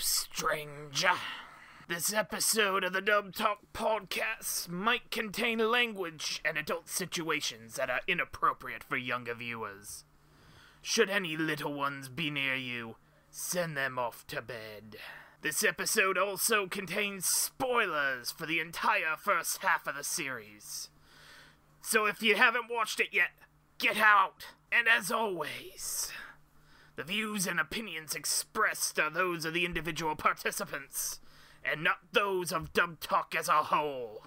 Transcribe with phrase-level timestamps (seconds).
[0.00, 1.12] stranger.
[1.88, 8.00] This episode of the Dub Talk podcast might contain language and adult situations that are
[8.06, 10.04] inappropriate for younger viewers.
[10.82, 12.96] Should any little ones be near you,
[13.30, 14.96] send them off to bed.
[15.42, 20.88] This episode also contains spoilers for the entire first half of the series.
[21.82, 23.30] So if you haven't watched it yet,
[23.78, 24.46] get out!
[24.72, 26.12] And as always,
[26.96, 31.20] the views and opinions expressed are those of the individual participants,
[31.64, 34.22] and not those of Dub Talk as a whole.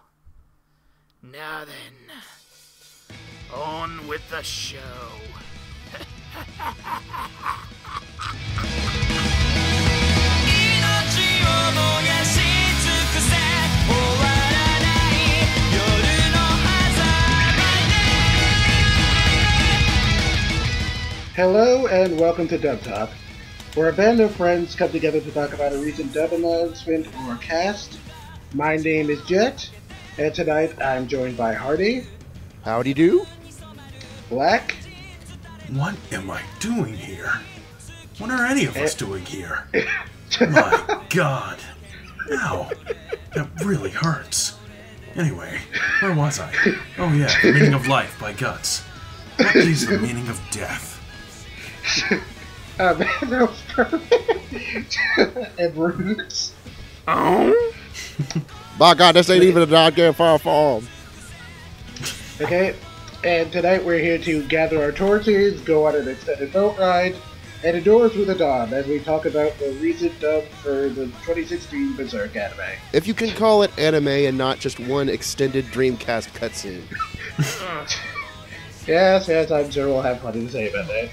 [1.21, 1.95] Now then,
[3.53, 4.79] on with the show.
[21.35, 23.09] Hello and welcome to Dub Talk,
[23.73, 27.37] where a band of friends come together to talk about a recent dub announcement or
[27.37, 27.97] cast.
[28.53, 29.67] My name is Jet,
[30.19, 32.05] and tonight I'm joined by Hardy,
[32.63, 33.25] Howdy do.
[34.29, 34.75] Black,
[35.71, 37.41] What am I doing here?
[38.19, 39.05] What are any of us eh.
[39.05, 39.67] doing here?
[40.39, 41.57] My god.
[42.31, 42.69] Ow.
[43.33, 44.55] That really hurts.
[45.15, 45.59] Anyway,
[45.99, 46.53] where was I?
[46.99, 48.81] Oh yeah, The Meaning of Life by Guts.
[49.37, 50.92] What is the meaning of death?
[52.79, 54.97] Uh, that was perfect,
[55.59, 56.53] and Roots.
[58.79, 60.87] my God, this ain't even a goddamn far farm.
[62.41, 62.75] Okay,
[63.23, 67.15] and tonight we're here to gather our torches, go on an extended boat ride,
[67.63, 71.95] and endure through the dawn as we talk about the recent dub for the 2016
[71.95, 72.59] Berserk anime.
[72.91, 76.83] If you can call it anime and not just one extended Dreamcast cutscene.
[78.87, 81.09] Yes, yes, I'm sure we'll have plenty to say about that.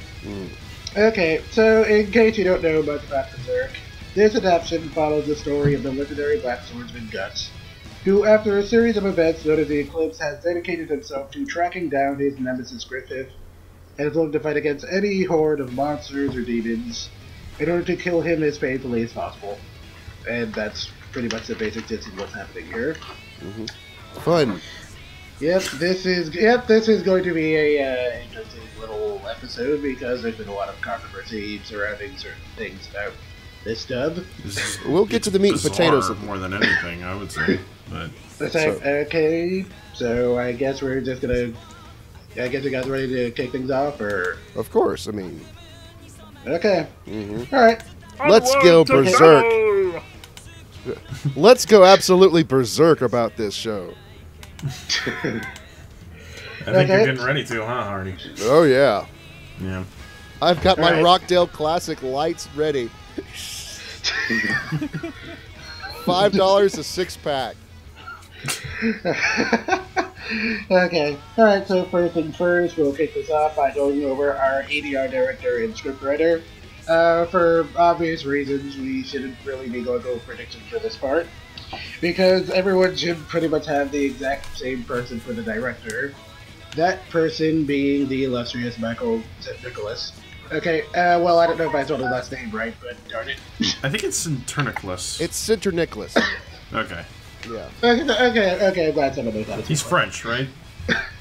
[0.97, 3.71] Okay, so in case you don't know much about Berserk,
[4.15, 7.51] this adaptation follows the story of the legendary Black Swordsman Guts,
[8.05, 11.89] who, after a series of events known as the Eclipse, has dedicated himself to tracking
[11.89, 13.30] down his nemesis Griffith,
[13.98, 17.09] and is willing to fight against any horde of monsters or demons
[17.61, 19.59] in order to kill him as painfully as possible.
[20.29, 22.97] And that's pretty much the basic gist of what's happening here.
[23.41, 23.67] Mm-hmm.
[24.20, 24.61] Fun.
[25.40, 30.23] Yep, this is yep, this is going to be a uh, interesting little episode because
[30.23, 33.12] there's been a lot of controversy surrounding certain things about
[33.64, 34.17] this dub.
[34.45, 37.58] This We'll get to the meat and potatoes of- more than anything, I would say.
[37.90, 39.64] But It's like, okay,
[39.95, 41.52] so I guess we're just gonna.
[42.36, 45.40] I guess you guys are ready to kick things off, or Of course, I mean,
[46.46, 47.52] okay, mhm.
[47.52, 47.83] all right.
[48.29, 50.02] let's go berserk.
[51.34, 53.95] Let's go absolutely berserk about this show.
[54.63, 54.71] I
[55.33, 55.45] think
[56.69, 56.87] Okay.
[56.89, 58.17] you're getting ready to, huh, Hardy?
[58.43, 59.07] Oh yeah,
[59.61, 59.85] Yeah.
[60.43, 61.05] I've got my Alright.
[61.05, 62.91] Rockdale Classic lights ready.
[66.05, 67.57] Five dollars a six pack.
[70.71, 71.67] okay, all right.
[71.67, 75.75] So first things first, we'll kick this off by going over our ADR director and
[75.75, 76.42] scriptwriter.
[76.89, 81.27] Uh, for obvious reasons, we shouldn't really be going over predictions for this part
[82.01, 86.14] because everyone should pretty much have the exact same person for the director.
[86.77, 89.63] That person being the illustrious Michael St.
[89.63, 90.13] Nicholas.
[90.53, 93.29] Okay, uh, well, I don't know if I told his last name right, but darn
[93.29, 93.39] it.
[93.83, 95.20] I think it's Interniclus.
[95.20, 96.17] It's Sinterniklaas.
[96.73, 97.05] Okay.
[97.48, 97.69] Yeah.
[97.83, 99.67] Okay, okay, okay, I'm glad someone knows that.
[99.67, 100.48] He's French, right?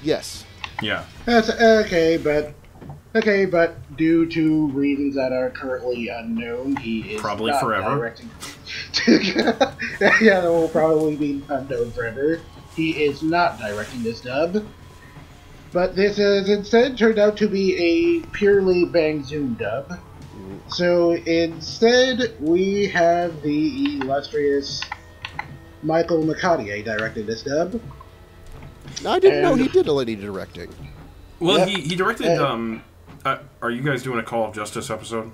[0.03, 0.45] Yes.
[0.81, 1.05] Yeah.
[1.25, 2.53] That's okay, but
[3.15, 7.95] okay, but due to reasons that are currently unknown, he is Probably not forever.
[7.95, 8.29] Directing.
[10.21, 12.41] yeah, that will probably be unknown forever.
[12.75, 14.65] He is not directing this dub,
[15.71, 19.99] but this has instead turned out to be a purely Bang Zoom dub.
[20.69, 24.81] So instead, we have the illustrious
[25.83, 27.79] Michael McCartier directing this dub.
[29.05, 30.69] I didn't know he did any directing.
[31.39, 31.67] Well, Yep.
[31.67, 32.37] he, he directed.
[32.37, 32.83] Uh, um,
[33.25, 35.31] uh, are you guys doing a Call of Justice episode?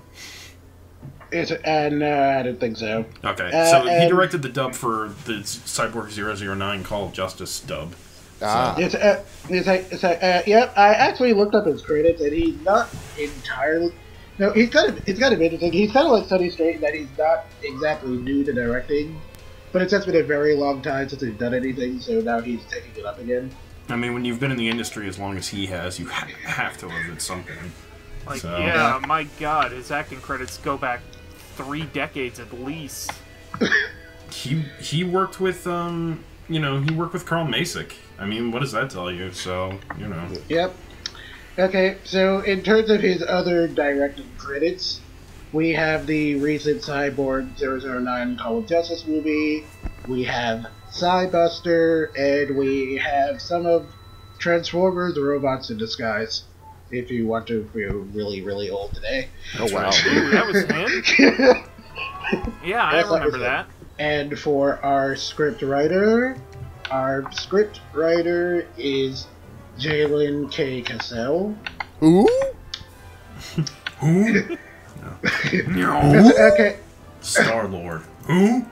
[1.32, 3.04] It's, and uh, I don't think so.
[3.24, 6.10] Okay, Uh, so he directed the dub for the Cyborg
[6.56, 7.94] 009 Call of Justice dub.
[8.42, 8.76] Ah.
[8.78, 10.72] It's uh, it's like, it's like, uh, yep.
[10.76, 12.88] I actually looked up his credits, and he's not
[13.18, 13.92] entirely.
[14.38, 15.72] No, he's kind of it's kind of interesting.
[15.72, 19.18] He's kind of like Sonny Strait in that he's not exactly new to directing,
[19.72, 22.00] but it's just been a very long time since he's done anything.
[22.00, 23.50] So now he's taking it up again.
[23.88, 26.26] I mean, when you've been in the industry as long as he has, you ha-
[26.44, 27.56] have to have at something.
[28.26, 31.00] Like, So- yeah, my god, his acting credits go back
[31.56, 33.10] three decades at least.
[34.32, 37.92] He he worked with um, you know, he worked with Carl Macek.
[38.18, 39.30] I mean, what does that tell you?
[39.32, 40.74] So you know, Yep.
[41.58, 45.00] Okay, so in terms of his other directing credits,
[45.52, 49.64] we have the recent Cyborg 009 Call of Justice movie.
[50.06, 53.86] We have Cybuster, and we have some of
[54.38, 56.44] Transformers: The Robots in Disguise.
[56.90, 59.28] If you want to feel really, really old today.
[59.58, 59.90] Oh wow.
[60.06, 61.64] Ooh, that was him.
[62.64, 63.66] Yeah, I That's remember that.
[63.98, 66.36] And for our script writer,
[66.90, 69.26] our script writer is
[69.78, 70.82] Jalen K.
[70.82, 71.56] Cassell.
[72.02, 72.28] Ooh.
[74.00, 74.56] Who?
[75.68, 76.12] No.
[76.12, 76.32] no.
[76.52, 76.78] okay,
[77.20, 78.02] Star Lord.
[78.26, 78.66] Who?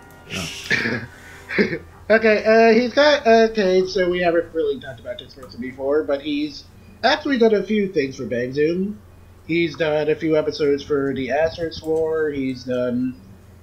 [2.11, 6.21] Okay, uh, he's got, okay, so we haven't really talked about this person before, but
[6.21, 6.65] he's
[7.03, 9.01] actually done a few things for Bang Zoom.
[9.47, 13.17] He's done a few episodes for The Asterisk War, he's done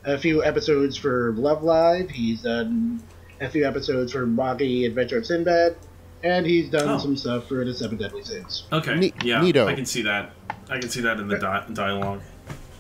[0.05, 3.03] a few episodes for Love Live, he's done
[3.39, 5.75] a few episodes for Magi Adventure of Sinbad,
[6.23, 6.97] and he's done Oh.
[6.97, 8.63] some stuff for The Seven Deadly Sins.
[8.71, 8.95] Okay.
[8.95, 9.67] Ne- yeah, neato.
[9.67, 10.31] I can see that.
[10.69, 12.21] I can see that in the di- dialogue.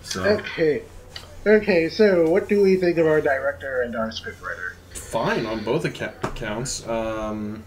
[0.01, 0.81] So Okay.
[1.45, 4.73] Okay, so what do we think of our director and our scriptwriter?
[5.11, 6.87] Fine on both accounts.
[6.87, 7.65] Um.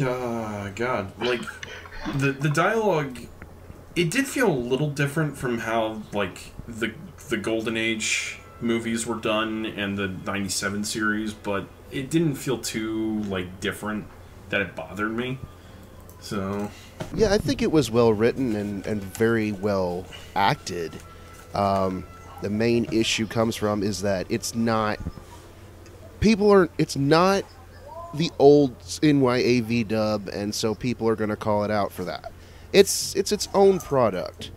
[0.00, 1.42] Uh, God, like
[2.14, 3.18] the the dialogue,
[3.96, 6.94] it did feel a little different from how like the
[7.28, 13.20] the Golden Age movies were done and the '97 series, but it didn't feel too
[13.24, 14.06] like different
[14.50, 15.38] that it bothered me.
[16.20, 16.70] So
[17.14, 20.92] Yeah, I think it was well written and, and very well acted.
[21.54, 22.06] Um,
[22.40, 24.98] the main issue comes from is that it's not
[26.24, 27.44] people are it's not
[28.14, 32.32] the old NYAV dub, and so people are going to call it out for that.
[32.72, 34.50] It's it's its own product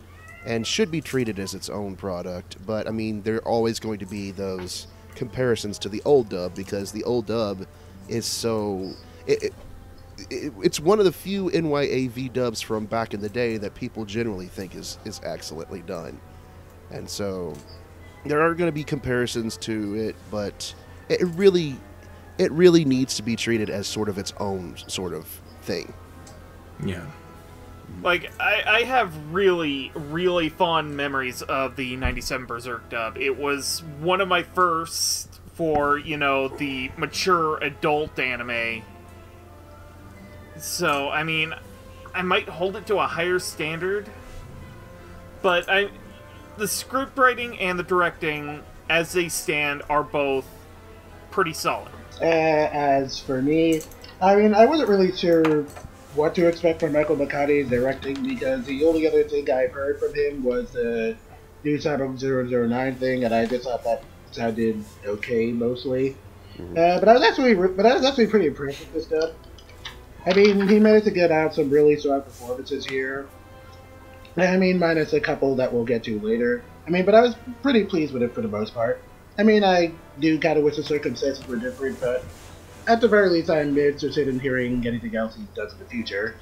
[0.46, 2.56] and should be treated as its own product.
[2.66, 6.56] But I mean, there are always going to be those comparisons to the old dub
[6.56, 7.68] because the old dub
[8.08, 8.92] is so.
[9.28, 9.54] It, it,
[10.32, 14.06] it, it's one of the few NYAV dubs from back in the day that people
[14.06, 16.18] generally think is is excellently done,
[16.92, 17.54] and so
[18.26, 20.74] there are going to be comparisons to it, but
[21.10, 21.78] it really
[22.38, 25.26] it really needs to be treated as sort of its own sort of
[25.64, 25.94] thing.
[26.84, 27.06] yeah,
[28.04, 33.18] Like, I, I have really, really fond memories of the 97 Berserk dub.
[33.18, 38.84] It was one of my first for, you know, the mature adult anime.
[40.58, 41.54] So, I mean,
[42.14, 44.10] I might hold it to a higher standard.
[45.42, 45.90] But I
[46.58, 50.46] the script writing and the directing as they stand are both
[51.32, 51.90] pretty solid.
[52.22, 53.82] Uh, as for me,
[54.22, 55.64] I mean, I wasn't really sure
[56.16, 60.14] what to expect from Michael McCarthy's directing because the only other thing I've heard from
[60.16, 61.16] him was the
[61.64, 66.16] new Cyberpunk 009 thing, and I just thought that sounded okay mostly.
[66.60, 69.32] Uh, but I was actually, but I was actually pretty impressed with this stuff.
[70.26, 73.28] I mean, he managed to get out some really strong performances here.
[74.36, 76.64] I mean, minus a couple that we'll get to later.
[76.86, 79.02] I mean, but I was pretty pleased with it for the most part.
[79.38, 82.24] I mean, I do kind of wish the circumstances were different, but
[82.88, 86.36] at the very least, I'm interested in hearing anything else he does in the future.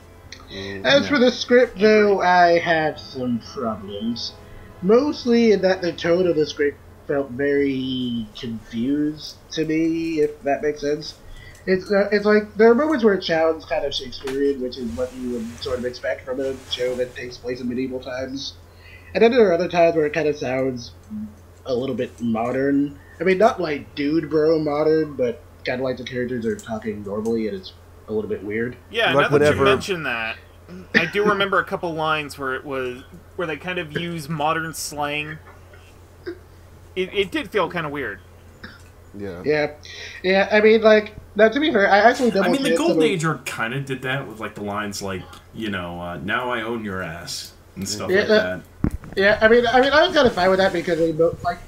[0.83, 4.33] As for the script, though, I had some problems.
[4.81, 6.77] Mostly in that the tone of the script
[7.07, 11.15] felt very confused to me, if that makes sense.
[11.65, 14.85] It's uh, it's like there are moments where it sounds kind of Shakespearean, which is
[14.91, 18.53] what you would sort of expect from a show that takes place in medieval times.
[19.15, 20.91] And then there are other times where it kind of sounds
[21.65, 22.99] a little bit modern.
[23.19, 27.03] I mean, not like dude bro modern, but kind of like the characters are talking
[27.03, 27.73] normally, and it's
[28.07, 28.75] a little bit weird.
[28.91, 30.37] Yeah, Like now that you whatever- mention that,
[30.95, 33.03] I do remember a couple lines where it was
[33.35, 35.37] where they kind of use modern slang.
[36.95, 38.19] It, it did feel kind of weird.
[39.17, 39.41] Yeah.
[39.45, 39.71] Yeah,
[40.23, 40.49] yeah.
[40.51, 43.03] I mean, like now to be fair, I actually double I mean, the Golden of-
[43.03, 45.23] Age kind of did that with like the lines like,
[45.53, 48.61] you know, uh, now I own your ass and stuff Yeah, like that.
[49.15, 51.41] Yeah, I mean, I mean, I was kind of fine with that because they both
[51.43, 51.59] like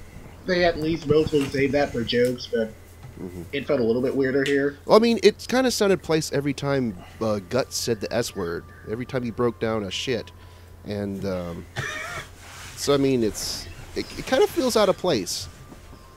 [0.46, 2.74] they at least mostly saved that for jokes, but
[3.52, 4.78] it felt a little bit weirder here.
[4.86, 8.36] Well, I mean, it kind of sounded place every time uh, Guts said the S
[8.36, 8.64] word.
[8.90, 10.32] Every time he broke down a shit,
[10.86, 11.66] and um,
[12.76, 15.48] so I mean, it's it, it kind of feels out of place.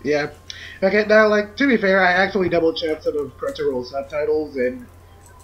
[0.03, 0.31] Yeah.
[0.83, 4.87] Okay, now, like, to be fair, I actually double checked some of Crunchyroll subtitles, and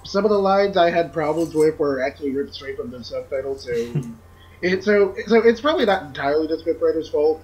[0.04, 3.64] some of the lines I had problems with were actually ripped straight from the subtitles,
[3.64, 4.02] so.
[4.62, 7.42] it, so, so it's probably not entirely the scriptwriter's fault,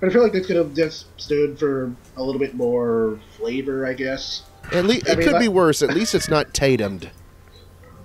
[0.00, 3.86] but I feel like this could have just stood for a little bit more flavor,
[3.86, 4.42] I guess.
[4.72, 5.82] At least it mean, could like- be worse.
[5.82, 7.10] At least it's not Tatumed.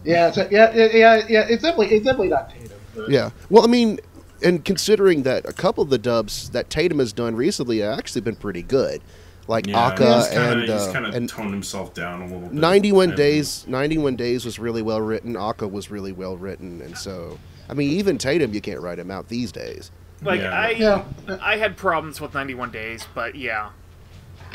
[0.03, 2.77] Yeah, so, yeah, yeah, yeah, yeah, it's definitely, it's definitely not Tatum.
[2.95, 3.31] But, Yeah.
[3.49, 3.99] Well, I mean,
[4.43, 8.21] and considering that a couple of the dubs that Tatum has done recently have actually
[8.21, 9.01] been pretty good,
[9.47, 12.25] like Yeah, Aka he's kinda, and he's uh, kind of and toned himself down a
[12.25, 12.53] little bit.
[12.53, 17.37] 91 days 91 days was really well written aka was really well written and so
[17.69, 19.91] i mean even tatum you can't write him out these days
[20.21, 20.51] Like Yeah.
[20.51, 21.03] I, Yeah.
[21.41, 23.69] I had problems with 91 Days, but yeah,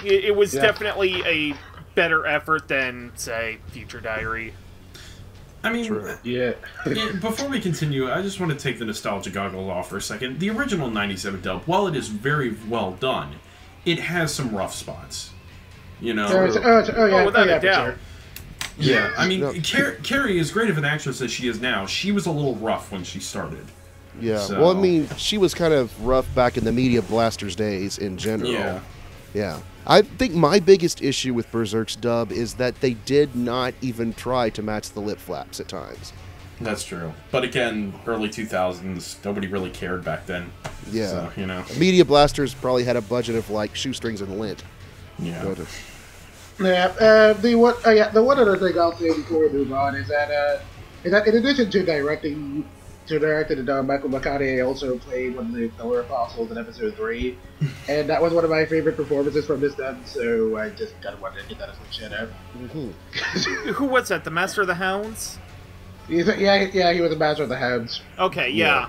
[0.05, 0.62] it, it was Yeah.
[0.62, 1.55] definitely a
[1.95, 4.55] better effort than say Future Diary.
[5.62, 6.14] I mean, True.
[6.23, 6.52] Yeah.
[6.87, 10.02] Yeah, before we continue, I just want to take the nostalgia goggles off for a
[10.02, 10.40] second.
[10.40, 13.35] The original 97 dub, while it is very well done,
[13.85, 15.31] it has some rough spots.
[16.00, 16.26] You know?
[16.31, 17.21] Oh, it's, oh, it's, oh, yeah.
[17.21, 17.85] Oh, without oh, yeah, a doubt.
[17.85, 17.99] sure.
[18.78, 19.52] Yeah, I mean, No.
[19.62, 22.56] Car- Carrie, as great of an actress as she is now, she was a little
[22.56, 23.66] rough when she started.
[24.20, 24.38] Yeah.
[24.40, 27.98] So- Well, I mean, she was kind of rough back in the Media Blasters days
[27.98, 28.50] in general.
[28.50, 28.80] Yeah.
[29.34, 29.60] Yeah.
[29.86, 34.50] I think my biggest issue with Berserk's dub is that they did not even try
[34.50, 36.12] to match the lip flaps at times.
[36.60, 37.14] That's true.
[37.30, 40.52] But again, early 2000s, nobody really cared back then.
[40.92, 41.06] Yeah.
[41.08, 41.64] So, you know.
[41.78, 44.62] Media Blasters probably had a budget of like shoestrings and lint.
[45.18, 45.42] Yeah.
[45.42, 45.64] But, uh,
[46.61, 46.87] Yeah.
[47.00, 47.75] Uh, the one.
[47.85, 48.09] Oh, yeah.
[48.11, 50.61] The one other thing I'll say before we move on is that uh,
[51.05, 52.69] is that in addition to directing,
[53.07, 56.95] to directing the dub, Michael McConnohie also played one of the Pillar Apostles in episode
[56.97, 57.38] three,
[57.88, 59.99] and that was one of my favorite performances from this dub.
[60.07, 62.29] So I just kind of wanted to get that as a shout out.
[62.59, 62.93] mhm.
[63.75, 64.25] Who was that?
[64.25, 65.38] The Master of the Hounds?
[66.09, 68.00] He's, yeah, yeah, he was the master of the hounds.
[68.19, 68.88] Okay, yeah.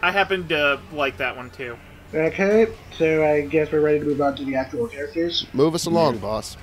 [0.00, 1.76] I happen to like that one too.
[2.14, 5.46] Okay, so I guess we're ready to move on to the actual characters.
[5.52, 6.56] Move us along, boss.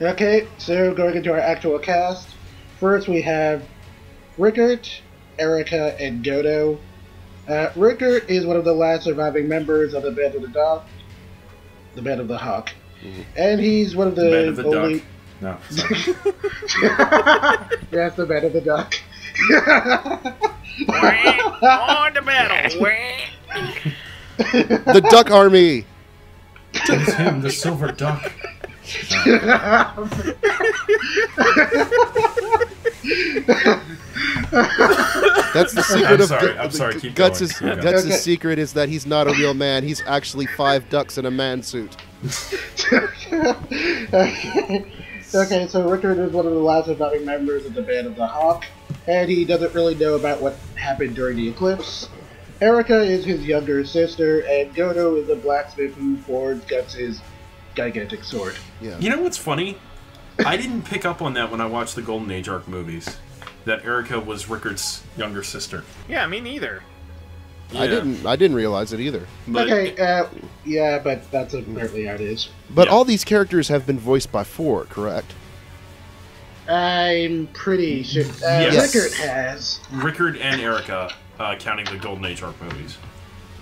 [0.00, 2.28] Okay, so going into our actual cast,
[2.78, 3.62] first we have
[4.36, 5.00] Rickert,
[5.38, 6.78] Erica, and Godo.
[7.48, 10.82] Uh, Rickert is one of the last surviving members of the Band of the Dog,
[11.94, 12.72] the Band of the Hawk,
[13.36, 14.98] and he's one of the, Band of the only.
[14.98, 15.08] Duck.
[15.40, 15.58] No.
[15.70, 15.98] sorry.
[17.90, 18.94] yes, the Band of the Duck.
[21.62, 22.86] On to battle.
[24.92, 25.86] The Duck Army.
[26.74, 28.30] It's him, the silver duck.
[35.54, 37.76] That's the secret I'm of sorry, Gu- I'm sorry, keep Guts' going.
[37.76, 37.82] Yeah.
[37.82, 38.16] Guts' Okay.
[38.16, 39.82] secret is that he's not a real man.
[39.82, 41.96] He's actually five ducks in a man suit.
[45.34, 48.26] okay, so Richard is one of the last surviving members of the Band of the
[48.26, 48.64] Hawk,
[49.06, 52.08] and he doesn't really know about what happened during the eclipse.
[52.60, 57.20] Erica is his younger sister, and Godo is a blacksmith who forged Guts'
[57.80, 58.56] gigantic sword.
[58.80, 58.98] Yeah.
[58.98, 59.76] You know what's funny?
[60.44, 63.16] I didn't pick up on that when I watched the Golden Age arc movies.
[63.64, 65.84] That Erica was Rickert's younger sister.
[66.08, 66.82] yeah, me neither.
[67.74, 68.24] I didn't.
[68.24, 69.26] I didn't realize it either.
[69.48, 70.26] But okay, uh,
[70.64, 72.48] yeah, but that's apparently how it is.
[72.70, 72.92] But Yeah.
[72.94, 75.32] all these characters have been voiced by four, correct?
[76.68, 78.24] I'm pretty sure.
[78.24, 78.28] Uh,
[78.70, 78.94] Yes.
[78.94, 79.80] Rickert has.
[79.92, 82.98] Rickert and Erica, uh, counting the Golden Age arc movies.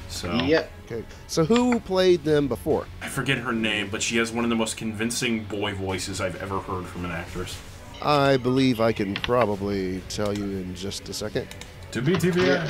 [0.08, 0.70] So Yep.
[0.87, 1.04] Okay.
[1.26, 2.87] So who played them before?
[3.02, 6.40] I forget her name, but she has one of the most convincing boy voices I've
[6.42, 7.58] ever heard from an actress.
[8.02, 11.49] I believe I can probably tell you in just a second.
[11.92, 12.68] To be TVA.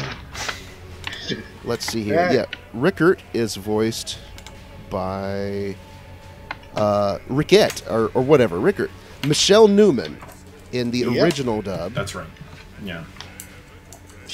[1.64, 2.14] Let's see here.
[2.16, 2.32] Yeah.
[2.32, 4.18] Yeah, Rickert is voiced
[4.90, 5.74] by
[6.76, 8.58] uh, Rickett or, or whatever.
[8.60, 8.90] Rickert.
[9.26, 10.18] Michelle Newman
[10.72, 11.22] in the Yep.
[11.24, 11.92] original dub.
[11.94, 12.26] That's right.
[12.84, 13.04] Yeah.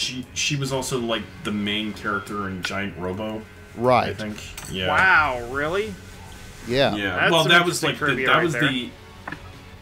[0.01, 3.43] She she was also like the main character in Giant Robo,
[3.77, 4.09] Right.
[4.09, 4.43] I think.
[4.73, 4.89] Yeah.
[4.89, 5.95] Wow, really?
[6.67, 6.95] Yeah.
[6.95, 7.17] Yeah.
[7.17, 8.63] That's well, that was like the, that right was there.
[8.69, 8.91] the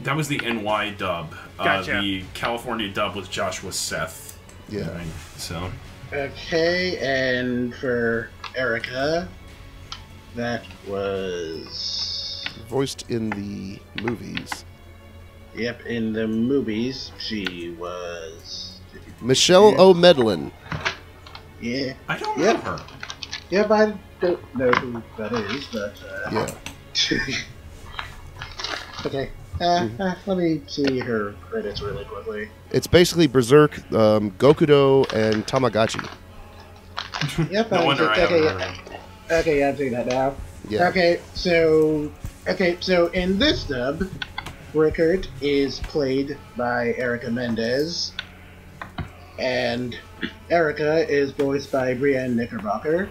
[0.02, 1.34] that was the NY dub.
[1.56, 1.98] Gotcha.
[1.98, 4.38] Uh, the California dub was Joshua Seth.
[4.68, 4.90] Yeah.
[4.90, 5.06] Right,
[5.36, 5.70] So
[6.12, 9.28] Okay, and for Erica,
[10.34, 12.46] that was.
[12.68, 14.64] Voiced in the movies.
[15.54, 18.67] Yep, in the movies, she was.
[19.20, 19.80] Michelle Yeah.
[19.80, 20.52] O'Medlin.
[21.60, 21.94] Yeah.
[22.08, 22.64] I don't Yep.
[22.64, 22.80] know her.
[23.50, 25.94] Yep, I don't know who that is, but.
[26.02, 26.50] Uh, Yeah.
[29.06, 32.48] okay, uh, uh, let me see her credits really quickly.
[32.72, 36.04] It's basically Berserk, um, Gokudo, and Tamagotchi.
[37.50, 39.00] Yep, No I wonder I okay, haven't yeah, heard
[39.40, 40.34] okay, yeah, I'm seeing that now.
[40.68, 40.88] Yeah.
[40.88, 42.10] Okay, so
[42.46, 44.08] okay, so in this dub,
[44.74, 48.12] Rickert is played by Erica Mendez,
[49.38, 49.96] and
[50.50, 53.08] Erica is voiced by Brianna Knickerbocker.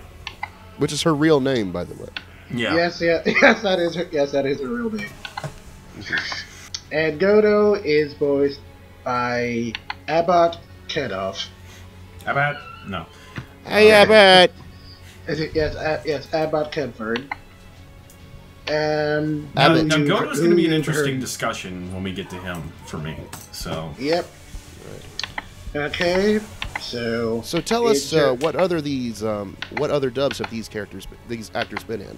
[0.78, 2.10] Which is her real name, by the way.
[2.54, 2.76] Yeah.
[2.76, 4.08] Yes, yeah, yes, that is her.
[4.12, 5.10] Yes, that is her real name.
[6.92, 8.60] and Godo is voiced
[9.04, 9.74] by
[10.08, 10.58] Abbott
[10.88, 11.48] Kedoff.
[12.26, 12.56] About
[12.88, 13.06] no.
[13.66, 14.52] Hey, Abbott!
[15.28, 15.76] Is it yes?
[15.76, 17.30] Uh, yes, Abbott Kedford.
[18.70, 19.86] Um, Now, Abbott.
[19.88, 22.72] now who- Godo's going to be an who- interesting discussion when we get to him
[22.86, 23.18] for me.
[23.52, 24.26] So Yep.
[25.76, 26.40] Okay,
[26.80, 31.08] so So tell us uh, what other these um, what other dubs have these characters
[31.28, 32.18] these actors been in?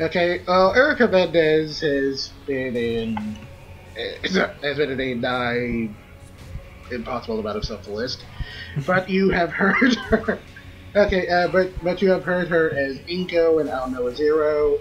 [0.00, 0.42] okay.
[0.46, 3.36] Uh, Erica Mendez has been in
[4.22, 5.88] has been in a nigh
[6.90, 8.24] impossible amount of stuff to list,
[8.86, 10.38] but you have heard her.
[10.96, 14.78] Okay, uh, but but you have heard her as Inko in Aldnoah.Zero.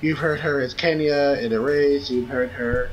[0.00, 2.08] You've heard her as Kenya in Erase.
[2.10, 2.90] You've heard her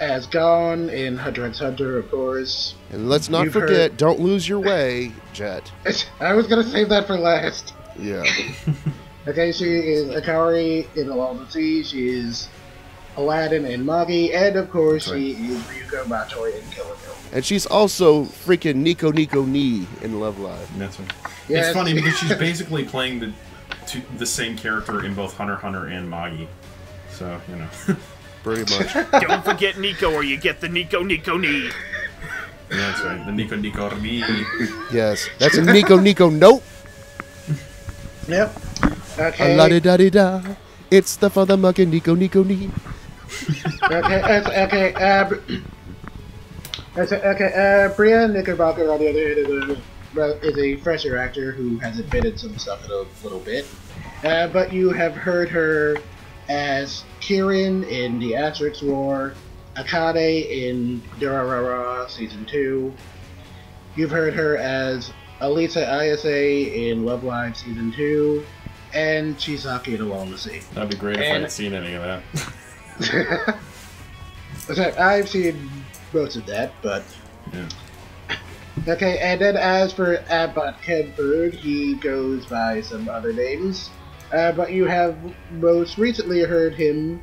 [0.00, 2.74] as Gon in Hunter x Hunter, of course.
[2.90, 5.70] And let's not You've forget, heard- don't lose your way, Jet.
[6.20, 7.74] I was gonna save that for last.
[7.98, 8.24] Yeah.
[9.26, 11.82] Okay, she is Akari in A Lull in the Sea.
[11.82, 12.46] She is
[13.16, 17.14] Aladdin and Magi, and of course That's she is Ryuko Matoi in Kill la Kill.
[17.32, 20.78] And she's also freaking Nico Nico Ni in Love Live.
[20.78, 21.10] That's right.
[21.48, 21.68] Yes.
[21.68, 23.32] It's funny because she's basically playing the
[23.86, 26.44] to, the same character in both Hunter x Hunter and Magi.
[27.10, 27.96] So you know,
[28.44, 28.92] Pretty much.
[29.24, 31.70] Don't forget Nico, or you get the Nico Nico knee.
[32.70, 33.24] Yeah, that's right.
[33.24, 34.22] The Nico Nico Ri.
[34.92, 35.28] yes.
[35.38, 36.62] That's a Nico Nico nope.
[38.28, 38.52] Yep.
[39.18, 39.56] A Okay.
[39.56, 40.42] la di da di da.
[40.90, 42.68] It's the father mucking Nico Nico Ni.
[43.90, 44.20] okay.
[44.20, 44.92] That's, okay.
[44.94, 45.40] Uh, br-
[46.94, 47.50] that's, okay.
[47.54, 49.82] Uh, Brianna Knickerbocker, on the other hand, is a
[50.14, 53.66] well, is a fresher actor who has admitted some stuff in a little bit.
[54.22, 55.96] Uh, but you have heard her
[56.48, 59.34] as Kirin in The Asterisk War,
[59.76, 62.92] Akane in Durarara Season 2.
[63.96, 68.44] You've heard her as Alisa Ayase in Love Live Season 2,
[68.92, 70.60] and Chisaki in A Lull in the Sea.
[70.74, 73.58] That'd be great if I And- had seen any of that.
[74.72, 75.70] So, I've seen
[76.14, 77.02] most of that, but
[77.52, 77.68] Yeah.
[78.88, 83.90] Okay, and then as for Abbott Kedford, he goes by some other names.
[84.34, 85.16] Uh, but you have
[85.52, 87.22] most recently heard him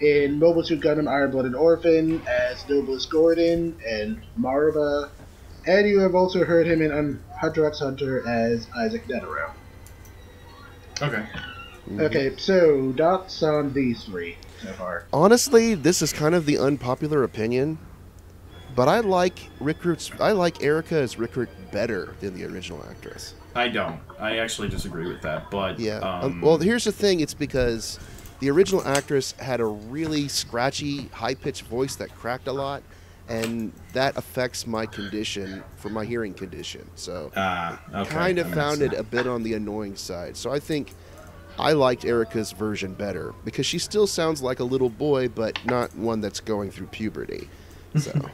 [0.00, 5.10] in Mobile Suit Gundam Iron Blooded Orphan as Noblest Gordon and Marva.
[5.66, 9.52] And you have also heard him in Un- Hunter x Hunter as Isaac Netero.
[11.00, 11.24] Okay.
[11.98, 15.06] Okay, so dots on these three so far.
[15.14, 17.78] Honestly, this is kind of the unpopular opinion,
[18.76, 20.10] but I like Rickert's.
[20.20, 23.34] I like Erica as Rickert better than the original actress.
[23.56, 23.98] I don't.
[24.20, 25.50] I actually disagree with that.
[25.50, 25.98] But Yeah.
[25.98, 27.20] Um, Um, well, here's the thing.
[27.20, 27.98] It's because
[28.40, 32.82] the original actress had a really scratchy, high-pitched voice that cracked a lot,
[33.28, 36.88] and that affects my condition for my hearing condition.
[36.96, 38.10] So, ah, okay.
[38.10, 40.36] kind of found it a bit on the annoying side.
[40.36, 40.92] So I think
[41.58, 45.94] I liked Erica's version better because she still sounds like a little boy, but not
[45.94, 47.48] one that's going through puberty.
[47.96, 48.12] So.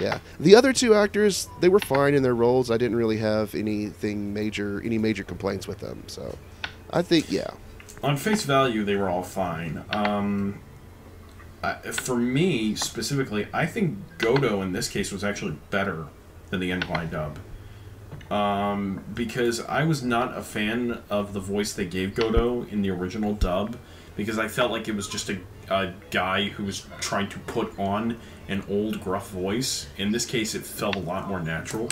[0.00, 2.70] Yeah, the other two actors they were fine in their roles.
[2.70, 6.02] I didn't really have anything major, any major complaints with them.
[6.08, 6.36] So,
[6.90, 7.50] I think yeah,
[8.04, 9.84] on face value, they were all fine.
[9.90, 10.60] Um,
[11.62, 16.06] I, for me specifically, I think Godo in this case was actually better
[16.50, 17.38] than the NY dub.
[18.30, 22.90] Um, because I was not a fan of the voice they gave Godo in the
[22.90, 23.76] original dub,
[24.16, 25.38] because I felt like it was just a,
[25.70, 29.86] a guy who was trying to put on an old gruff voice.
[29.96, 31.88] In this case, it felt a lot more natural.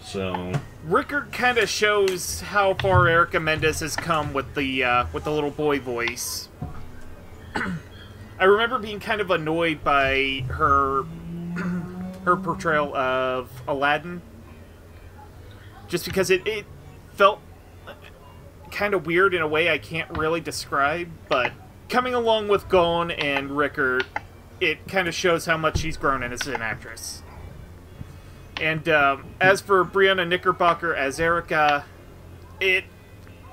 [0.00, 0.52] So
[0.84, 5.32] Rickert kind of shows how far Erica Mendez has come with the uh, with the
[5.32, 6.48] little boy voice.
[8.40, 11.02] I remember being kind of annoyed by her
[12.24, 14.22] her portrayal of Aladdin,
[15.88, 16.64] just because it, it
[17.14, 17.40] felt
[18.70, 21.10] kind of weird in a way I can't really describe.
[21.28, 21.52] But
[21.88, 24.04] coming along with Gon and Rickert,
[24.60, 27.22] it kind of shows how much she's grown as an actress.
[28.60, 31.84] And um, as for Brianna Knickerbocker as Erica,
[32.60, 32.84] it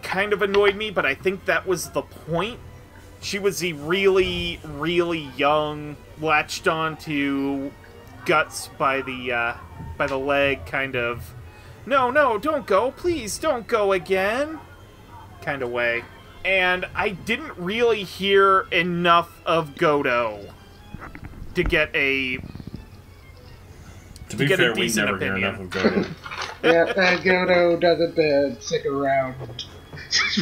[0.02, 2.60] kind of annoyed me, but I think that was the point.
[3.22, 7.72] She was the really, really young, latched on to
[8.26, 9.54] guts by the uh,
[9.98, 11.34] by the leg, kind of.
[11.86, 14.60] No, no, don't go, please, don't go again,
[15.42, 16.04] kind of way.
[16.46, 20.52] And I didn't really hear enough of Godo
[21.56, 22.38] to get a
[24.30, 25.56] to be get a fair, we decent never hear opinion.
[25.56, 26.08] enough of Godo.
[26.64, 29.36] Yeah, uh, Godo doesn't uh, stick around.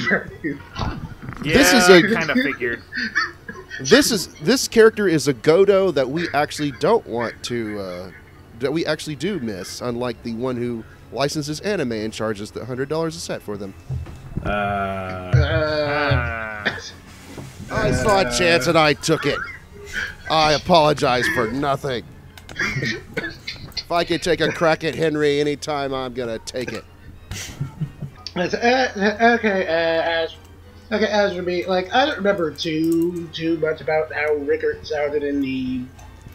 [0.05, 0.23] Yeah,
[1.43, 2.81] This is a- kind of figured.
[3.81, 8.11] this is this character is a Godo that we actually don't want to uh,
[8.59, 12.87] that we actually do miss, unlike the one who licenses anime and charges the hundred
[12.87, 13.73] dollars a set for them.
[14.45, 15.32] Uh.
[17.71, 19.39] I saw a chance and I took it.
[20.29, 22.03] I apologize for nothing.
[22.56, 26.86] if I could take a crack at Henry anytime, I'm gonna take it.
[28.36, 28.47] Uh,
[29.38, 30.36] okay, uh, as
[30.91, 35.23] okay, as for me, like I don't remember too too much about how Rickert sounded
[35.23, 35.82] in the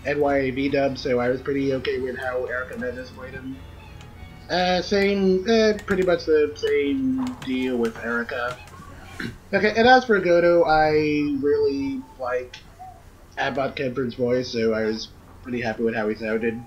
[0.05, 3.57] NYAV dub, so I was pretty okay with how Erica Mendez played him.
[4.49, 8.59] Uh, same, uh, pretty much the same deal with Erica.
[9.53, 10.91] Okay, and as for Godo, I
[11.43, 12.57] really like
[13.37, 15.09] Abbott Kemper's voice, so I was
[15.43, 16.61] pretty happy with how he sounded.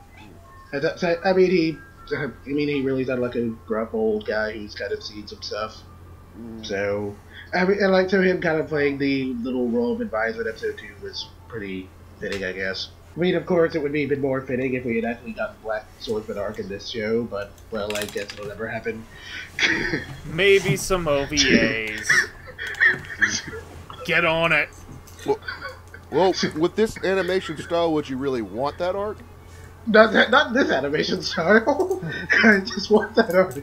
[0.73, 1.77] I, th- I mean, he
[2.15, 5.41] I mean, he really sounded like a gruff old guy who's kind of seen some
[5.41, 5.81] stuff.
[6.63, 7.15] So,
[7.53, 10.47] I mean, and like so him kind of playing the little role of advisor in
[10.47, 11.89] episode two was pretty
[12.19, 12.89] fitting, I guess.
[13.15, 15.56] I mean, of course, it would be even more fitting if we had actually gotten
[15.63, 19.06] Black Swordsman arc in this show, but well, I guess it'll never happen.
[20.26, 22.10] Maybe some OVAs.
[24.06, 24.69] Get on it.
[26.10, 29.17] Well, with this animation style, would you really want that arc?
[29.88, 32.02] Not that, not this animation style.
[32.43, 33.58] I just want that arc.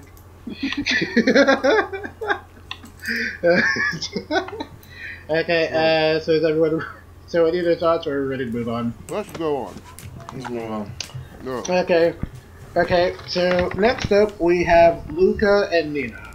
[5.30, 6.84] okay, uh, so is everyone?
[7.28, 8.94] So, any other thoughts, or are we ready to move on?
[9.10, 9.74] Let's go on.
[10.50, 10.90] Well,
[11.44, 11.62] No.
[11.68, 12.14] Okay.
[12.76, 16.27] Okay, so next up we have Luca and Nina.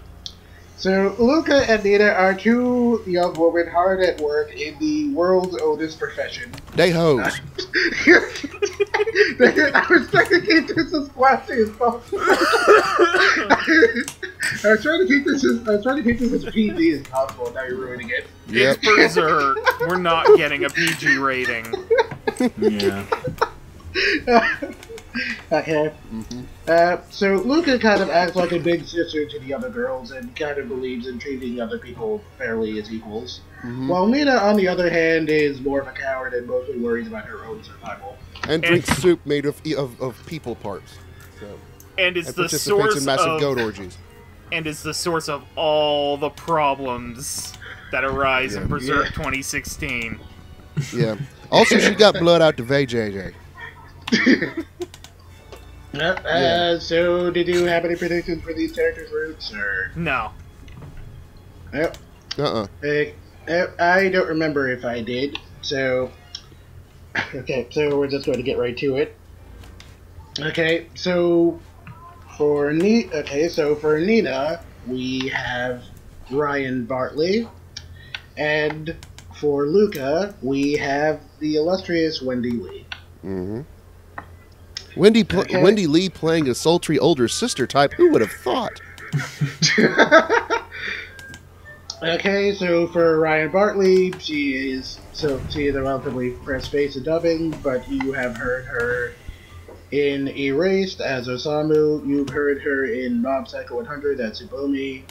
[0.84, 5.98] So Luca and Nina are two young women hard at work in the world's oldest
[5.98, 6.52] profession.
[6.76, 7.22] They hoes.
[7.26, 7.32] I
[9.90, 12.20] was trying to keep this as classy as possible.
[12.22, 14.04] I
[14.66, 17.08] was trying to keep this as I was trying to keep this as PG as
[17.08, 17.50] possible.
[17.54, 18.28] Now you're ruining it.
[18.50, 18.80] Yep.
[18.82, 19.80] It's Berserk.
[19.88, 21.66] We're not getting a PG rating.
[22.58, 23.06] yeah.
[25.52, 25.94] Uh, okay.
[26.12, 26.42] Mm-hmm.
[26.68, 30.36] Uh, so Luca kind of acts like a big sister to the other girls and
[30.36, 33.42] kind of believes in treating other people fairly as equals.
[33.60, 33.88] Mm-hmm.
[33.88, 37.26] While Nina, on the other hand, is more of a coward and mostly worries about
[37.26, 38.18] her own survival.
[38.48, 40.96] And drinks soup made of, of, of people parts.
[41.40, 41.60] So,
[41.98, 43.98] And it's and the source in massive of goat orgies.
[44.52, 47.54] and is the source of all the problems
[47.92, 48.68] that arise in Yeah.
[48.68, 49.12] Berserk Yeah.
[49.12, 50.20] 2016.
[50.94, 51.18] Yeah.
[51.52, 53.34] Also, she got blood out to VJJ.
[55.94, 56.26] Yep.
[56.26, 59.92] Uh, So, did you have any predictions for these characters' roots, or?
[59.96, 60.32] No.
[61.74, 61.98] Yep.
[62.38, 62.68] Uh-uh.
[62.84, 65.38] Uh, uh, I don't remember if I did.
[65.62, 66.12] So,
[67.36, 67.68] okay.
[67.70, 69.16] So we're just going to get right to it.
[70.40, 70.88] Okay.
[70.96, 71.60] So
[72.38, 73.48] for Ni- okay.
[73.50, 75.84] So for Nina, we have
[76.32, 77.48] Ryan Bartley,
[78.36, 78.96] and
[79.40, 82.86] for Luca, we have the illustrious Wendee Lee.
[83.24, 83.62] Mm-hmm.
[84.96, 85.62] Wendy, pl- Okay.
[85.62, 87.94] Wendee Lee playing a sultry older sister type.
[87.94, 88.80] Who would have thought?
[92.02, 97.06] Okay, so for Ryan Bartley, she is so she is a relatively fresh face of
[97.06, 99.14] dubbing, but you have heard her
[99.92, 102.06] in Erased as Osamu.
[102.06, 105.04] You've heard her in Mob Psycho 100 as Tsubomi.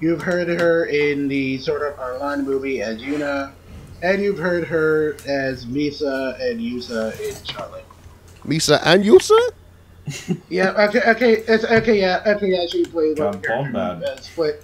[0.00, 3.52] You've heard her in the Sword Art Online movie as Yuna,
[4.02, 7.85] and you've heard her as Misa and Yusa in Charlotte.
[8.46, 9.38] Misa and Yusa?
[10.48, 14.04] Yeah, okay, okay, it's okay, yeah, okay, yeah, she plays like a Got character bombed.
[14.22, 14.62] split.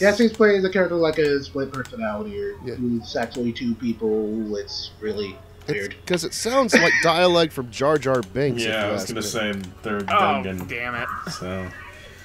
[0.00, 2.74] Yeah, she's playing a character like a split personality or Yeah.
[2.74, 4.54] who's actually two people.
[4.56, 5.36] It's really
[5.68, 5.94] weird.
[6.04, 8.62] Because it sounds like dialogue from Jar Jar Binks.
[8.62, 9.26] if Yeah, you I was ask gonna me.
[9.26, 10.68] say they're Oh, Gungan.
[10.68, 11.08] damn it.
[11.32, 11.66] So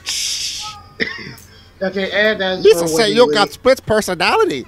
[1.82, 4.66] Okay, and as Lisa for say you Lee, got split personality.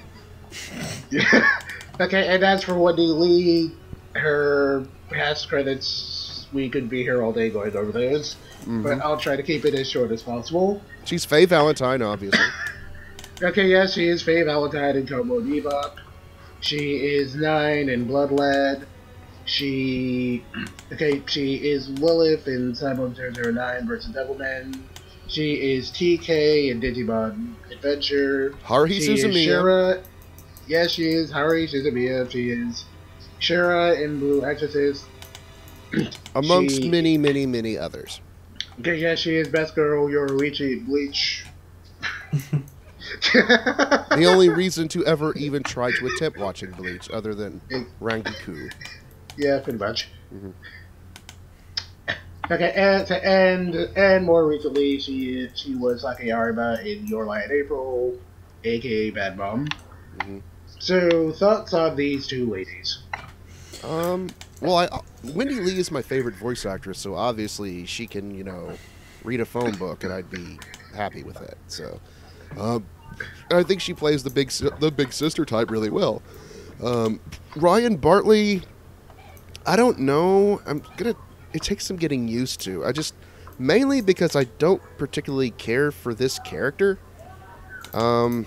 [2.00, 3.72] okay, and as for Wendee Lee,
[4.14, 6.19] her past credits,
[6.52, 8.82] we could be here all day going over those, Mm-hmm.
[8.82, 10.82] but I'll try to keep it as short as possible.
[11.04, 12.44] She's Faye Valentine, obviously.
[13.42, 15.96] Okay, yes, she is Faye Valentine in Tomo Bebop.
[16.60, 18.86] She is Nine in Blood Lad.
[19.46, 20.44] She,
[20.92, 24.78] okay, she is Lilith in Cyborg 009 versus Devilman.
[25.26, 28.54] She is TK in Digimon Adventure.
[28.66, 29.46] Haruhi she is Suzumiya.
[29.48, 30.02] Shura.
[30.68, 32.30] Yes, she is Haruhi Suzumiya.
[32.30, 32.84] She is
[33.40, 35.06] Shura in Blue Exorcist.
[36.34, 38.20] Amongst she- many, many, many others.
[38.80, 41.44] Okay, yeah, she is Best Girl Yoruichi Bleach.
[43.32, 47.60] The only reason to ever even try to attempt watching Bleach, other than
[48.00, 48.70] Rangiku.
[49.36, 50.08] Yeah, pretty much.
[52.50, 57.42] Okay, and to end, and more recently, she she was Saki Arima in Your Lie
[57.44, 58.16] in April,
[58.64, 59.68] aka Bad Mom.
[60.18, 60.42] Mhm.
[60.78, 62.98] So, thoughts on these two ladies?
[63.84, 64.28] Um,
[64.60, 64.86] well, I,
[65.24, 68.72] Wendee Lee is my favorite voice actress, so obviously she can, you know,
[69.24, 70.58] read a phone book, and I'd be
[70.94, 71.56] happy with that.
[71.68, 72.00] So,
[72.58, 72.86] um,
[73.50, 76.22] I think she plays the big the big sister type really well.
[76.82, 77.20] Um,
[77.56, 78.62] Ryan Bartley,
[79.66, 80.60] I don't know.
[80.66, 81.14] I'm gonna.
[81.52, 82.84] It takes some getting used to.
[82.84, 83.14] I just
[83.58, 86.98] mainly because I don't particularly care for this character.
[87.92, 88.46] Um,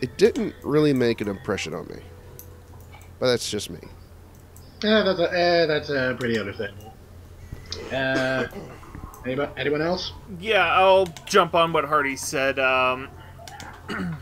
[0.00, 2.00] it didn't really make an impression on me.
[3.18, 3.80] But that's just me.
[4.82, 6.94] Yeah, that's a, eh, that's uh, pretty understandable.
[7.92, 8.46] Uh,
[9.24, 10.12] anyone, anyone else?
[10.38, 12.58] Yeah, I'll jump on what Hardy said.
[12.58, 13.08] Um,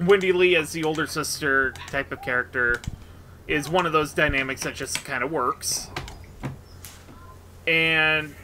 [0.00, 2.80] Wendee Lee as the older sister type of character
[3.46, 5.88] is one of those dynamics that just kind of works.
[7.66, 8.34] And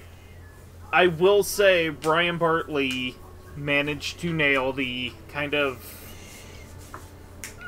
[0.93, 3.17] I will say Brian Bartley
[3.57, 5.95] managed to nail the kind of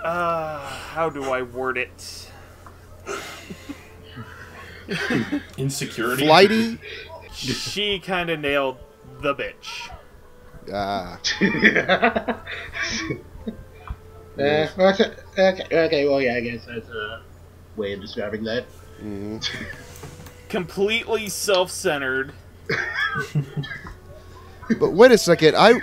[0.05, 2.30] uh how do I word it?
[5.57, 6.27] Insecurity.
[6.27, 6.79] Flighty.
[7.33, 8.79] She kind of nailed
[9.21, 9.91] the bitch.
[10.73, 11.19] Ah,
[14.39, 14.95] Uh, well,
[15.39, 17.21] okay, okay, well, yeah, I guess that's a
[17.77, 18.65] way of describing that.
[19.03, 19.45] mhm.
[20.49, 22.33] Completely self-centered.
[24.81, 25.57] but wait a second.
[25.57, 25.75] I,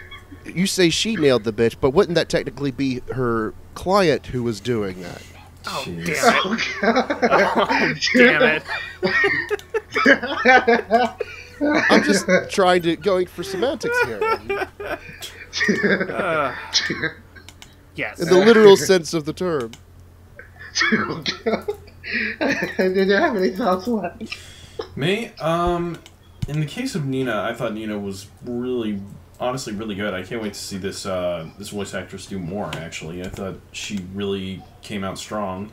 [0.45, 4.59] you say she nailed the bitch, but wouldn't that technically be her client who was
[4.59, 5.21] doing that?
[5.69, 6.21] Oh Jeez.
[8.13, 8.63] damn it!
[10.05, 11.09] oh damn it!
[11.89, 14.21] I'm just trying to going for semantics here,
[16.09, 16.55] Uh,
[17.95, 18.19] yes.
[18.19, 19.71] in the literal sense of the term.
[20.91, 21.27] Did
[23.07, 24.37] you have any thoughts left?
[24.95, 25.97] Me, um,
[26.47, 29.01] in the case of Nina, I thought Nina was really,
[29.39, 30.13] honestly, really good.
[30.13, 32.69] I can't wait to see this uh, this voice actress do more.
[32.75, 35.71] Actually, I thought she really came out strong.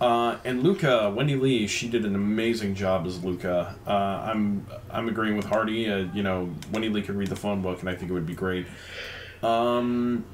[0.00, 3.76] Uh, and Luca, Wendee Lee, she did an amazing job as Luca.
[3.86, 5.90] Uh, I'm I'm agreeing with Hardy.
[5.90, 8.26] Uh, you know, Wendee Lee could read the phone book, and I think it would
[8.26, 8.66] be great.
[9.42, 10.24] Um,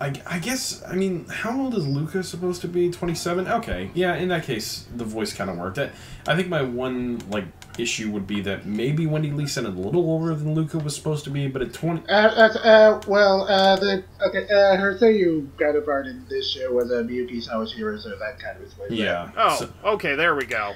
[0.00, 2.90] I, I guess I mean how old is Luca supposed to be?
[2.90, 3.46] Twenty seven.
[3.46, 4.16] Okay, yeah.
[4.16, 5.78] In that case, the voice kind of worked.
[5.78, 5.90] I,
[6.26, 7.44] I think my one like
[7.78, 11.24] issue would be that maybe Wendee Lee sounded a little older than Luca was supposed
[11.24, 12.02] to be, but at twenty.
[12.08, 16.90] Uh, that's, uh, well, uh, the, okay, uh, her Seiyu counterpart in this show was
[16.90, 18.96] uh, Miyuki Sawashiro, so that kind of explains that.
[18.96, 19.30] Yeah.
[19.36, 20.14] Oh, so- okay.
[20.14, 20.74] There we go.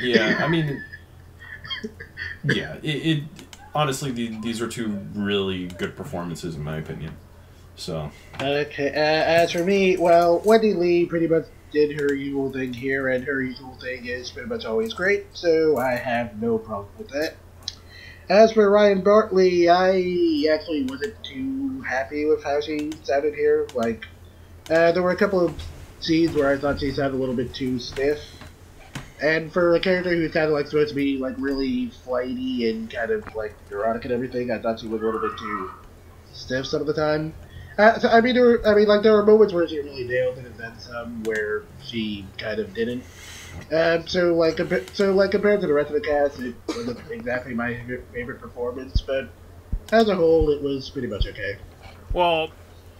[0.00, 0.40] yeah.
[0.42, 0.82] I mean.
[2.44, 2.76] Yeah.
[2.82, 2.88] It.
[3.06, 3.24] it
[3.74, 7.14] honestly, the, these are two really good performances in my opinion.
[7.76, 8.10] So.
[8.40, 13.08] Okay, uh, as for me, well, Wendee Lee pretty much did her usual thing here,
[13.08, 17.08] and her usual thing is pretty much always great, so I have no problem with
[17.10, 17.34] that.
[18.28, 23.66] As for Ryan Bartley, I actually wasn't too happy with how she sounded here.
[23.74, 24.04] Like,
[24.70, 25.54] uh, there were a couple of
[26.00, 28.20] scenes where I thought she sounded a little bit too stiff.
[29.20, 32.88] And for a character who's kind of like supposed to be like really flighty and
[32.90, 35.70] kind of like neurotic and everything, I thought she was a little bit too
[36.32, 37.34] stiff some of the time.
[37.78, 40.04] Uh, so, I mean, there were, I mean, like there were moments where she really
[40.04, 43.04] nailed it, and then some where she kind of didn't.
[43.72, 44.58] Um, so like,
[44.94, 48.40] so like compared to the rest of the cast, it wasn't exactly my favorite- favorite
[48.40, 49.28] performance, but
[49.92, 51.56] as a whole, it was pretty much okay.
[52.12, 52.50] Well,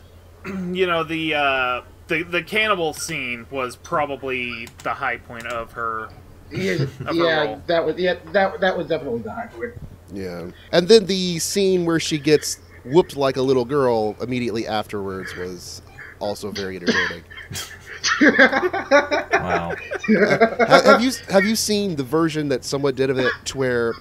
[0.46, 6.08] you know the uh, the the cannibal scene was probably the high point of her.
[6.50, 7.62] Yeah, her yeah, role.
[7.66, 9.74] that was yeah, that that was definitely the high point.
[10.12, 12.58] Yeah, and then the scene where she gets
[12.90, 15.82] whooped like a little girl immediately afterwards was
[16.20, 17.24] also very entertaining.
[18.22, 19.74] Wow.
[20.08, 23.94] Ha- have you have you seen the version that someone did of it to where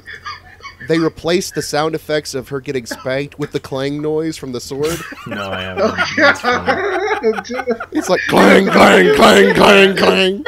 [0.88, 4.62] they replaced the sound effects of her getting spanked with the clang noise from the
[4.62, 4.98] sword?
[5.28, 5.96] no, I haven't.
[6.16, 7.78] That's funny.
[7.92, 10.44] It's like clang, clang, clang, clang, clang.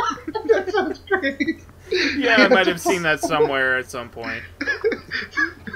[0.45, 1.62] that sounds great.
[2.17, 4.43] Yeah, I might have seen that somewhere at some point.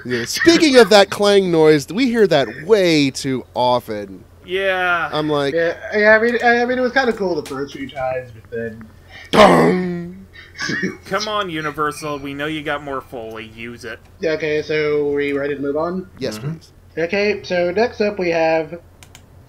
[0.05, 0.25] Yeah.
[0.25, 4.23] Speaking of that clang noise, we hear that way too often.
[4.45, 5.09] Yeah.
[5.13, 6.15] I'm like, Yeah, yeah.
[6.17, 8.51] I mean, I I mean, it was kind of cool the first few times, but
[8.51, 8.87] then
[9.31, 10.27] dong.
[11.05, 12.19] Come on, Universal.
[12.19, 13.45] We know you got more Foley.
[13.45, 13.99] Use it.
[14.23, 14.61] okay.
[14.61, 16.09] So, are we ready to move on?
[16.19, 16.41] Yes, Mhm.
[16.59, 16.71] please.
[16.97, 18.79] Okay, so next up we have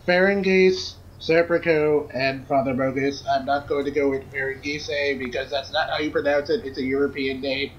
[0.09, 3.25] Ferengis, Serpico, and Father Bogus.
[3.27, 6.65] I'm not going to go with Ferengise because that's not how you pronounce it.
[6.65, 7.73] It's a European name,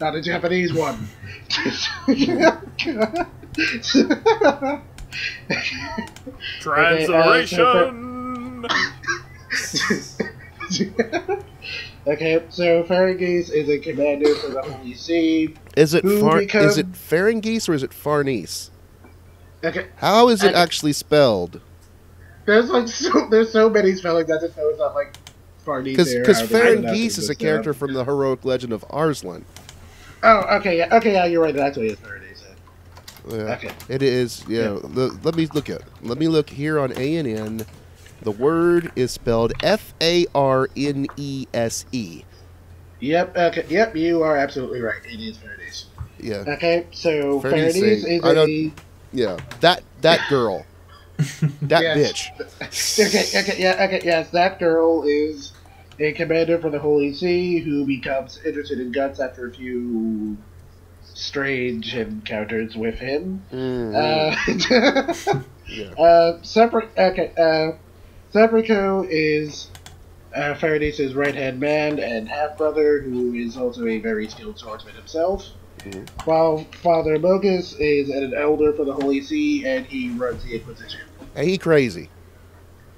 [0.00, 1.08] not a Japanese one.
[6.60, 8.64] Translation.
[12.06, 15.54] okay, so Ferengis is a commander for the Holy See.
[15.76, 18.70] Is it Who far, become- is it Ferengis or is it Farnese?
[19.64, 21.60] Okay, How is it I- actually spelled?
[22.44, 24.28] There's like so there's so many spellings.
[24.28, 25.16] that just know it's not like
[25.64, 25.96] Farnese.
[25.96, 28.84] Because or because however they pronounce Ferengis is a character from the heroic legend of
[28.90, 29.44] Arslan.
[30.24, 31.54] Oh, okay, yeah, okay, yeah, you're right.
[31.54, 32.32] It actually is Ferengis.
[33.28, 33.70] Yeah, Okay.
[33.88, 34.44] It is.
[34.48, 34.78] Yeah.
[34.82, 35.82] The, let me look at.
[36.02, 37.64] Let me look here on ANN.
[38.22, 42.24] The word is spelled F A R N E S E.
[43.00, 43.36] Yep.
[43.36, 43.66] Okay.
[43.68, 43.96] Yep.
[43.96, 45.00] You are absolutely right.
[45.04, 45.84] It is Ferengis.
[46.18, 46.44] Yeah.
[46.54, 46.86] Okay.
[46.92, 48.72] So Ferengis, Ferengis is I a.
[49.12, 49.38] Yeah.
[49.60, 50.64] That that girl.
[51.62, 52.30] that Yes.
[52.30, 53.06] bitch.
[53.06, 53.40] Okay.
[53.40, 53.62] Okay.
[53.62, 53.84] Yeah.
[53.84, 54.00] Okay.
[54.04, 54.30] Yes.
[54.30, 55.52] That girl is
[55.98, 60.36] a commander for the Holy See who becomes interested in guts after a few
[61.14, 63.42] strange encounters with him.
[63.52, 63.94] Mhm.
[63.94, 65.90] Uh, Yeah.
[66.02, 66.88] uh, separate.
[66.98, 67.32] Okay.
[67.36, 67.72] Uh,
[68.32, 69.68] Serpico is
[70.34, 74.94] uh, Faraday's right hand man and half brother, who is also a very skilled swordsman
[74.94, 75.46] himself.
[76.24, 81.00] while Father Mozgus is an elder for the Holy See and he runs the Inquisition.
[81.34, 82.08] And he crazy.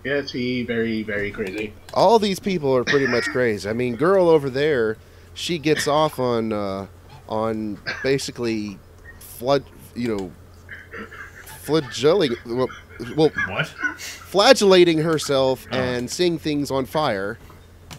[0.05, 1.73] Yes, he very, very crazy.
[1.95, 3.69] All these people are pretty much crazy.
[3.69, 4.97] I mean, girl over there,
[5.35, 6.87] she gets off on uh,
[7.29, 8.79] on basically
[9.19, 10.33] flood, you know,
[11.63, 12.69] flagellating, well,
[13.17, 13.67] well, What?
[13.97, 15.77] flagellating herself Oh.
[15.77, 17.39] and seeing things on fire,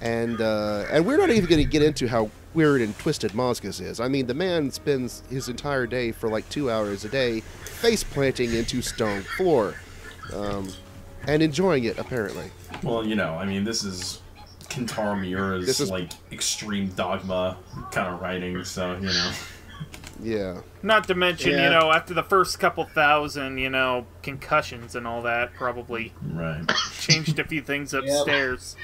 [0.02, 3.82] and uh, and we're not even going to get into how weird and twisted Mozgus
[3.82, 4.00] is.
[4.00, 8.04] I mean, the man spends his entire day for like two hours a day face
[8.04, 9.76] planting into stone floor,
[10.34, 10.68] um,
[11.28, 12.52] and enjoying it apparently.
[12.84, 14.22] Well, you know, I mean, this is
[14.66, 17.58] Kentaro Miura's This is- like extreme dogma
[17.92, 19.32] kind of writing, so you know.
[20.24, 20.62] Yeah.
[20.82, 21.66] Not to mention, Yeah.
[21.66, 26.64] you know, after the first couple thousand, you know, concussions and all that, probably Right.
[27.00, 28.76] changed a few things upstairs.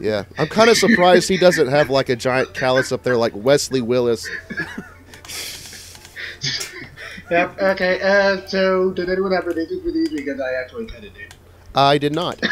[0.00, 3.32] Yeah, I'm kind of surprised he doesn't have like a giant callus up there like
[3.34, 4.28] Wesley Willis.
[7.30, 10.10] Yep, okay, uh, so did anyone have predictions for these?
[10.10, 11.34] Because I actually kind of did.
[11.74, 12.40] I did not.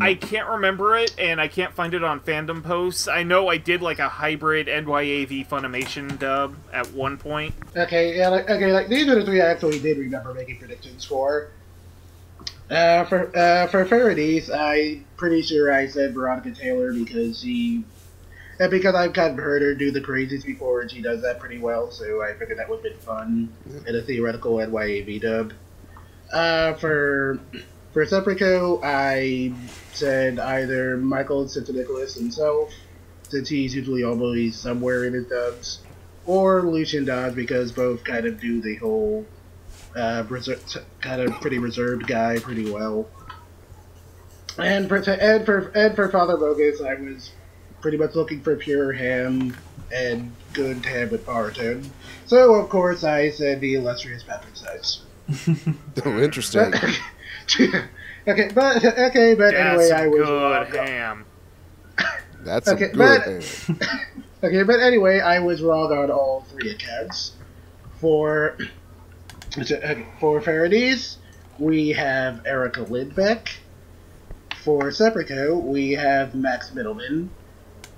[0.00, 3.08] I can't remember it, and I can't find it on fandom posts.
[3.08, 7.54] I know I did like a hybrid NYAV Funimation dub at one point.
[7.76, 11.04] Okay, yeah, like, okay, like these are the three I actually did remember making predictions
[11.04, 11.50] for.
[12.70, 17.84] Uh, for uh, for Faraday, I'm pretty sure I said Veronica Taylor because she,
[18.58, 21.40] and because I've kind of heard her do the crazies before, and she does that
[21.40, 21.90] pretty well.
[21.90, 23.52] So I figured that would have been fun
[23.86, 25.52] in a theoretical NYAV dub.
[26.32, 27.40] Uh, for
[27.92, 29.52] for Serpico, I
[29.92, 32.72] said either Michael Sinterniklaas himself,
[33.28, 35.80] since he's usually always somewhere in his dubs,
[36.26, 39.26] or Lucian Dodge because both kind of do the whole
[39.94, 43.08] uh, reser- kind of pretty reserved guy pretty well.
[44.58, 47.30] And for and for and for Father Mozgus, I was
[47.84, 49.54] pretty much looking for pure ham
[49.94, 51.82] and good ham with power tone.
[52.24, 55.02] So of course I said the illustrious Patrick Seitz.
[56.06, 56.72] Oh, interesting.
[58.26, 60.86] okay, but okay, but That's anyway, I was good wrong.
[60.86, 61.24] ham.
[62.42, 62.98] That's Okay, a good.
[62.98, 63.88] but- hand.
[64.44, 67.32] Okay, but anyway, I was wrong on all three accounts.
[68.00, 68.56] For
[70.20, 71.16] for Faraday's,
[71.58, 73.48] we have Erica Lindbeck.
[74.62, 77.28] For Serpico, we have Max Mittelman.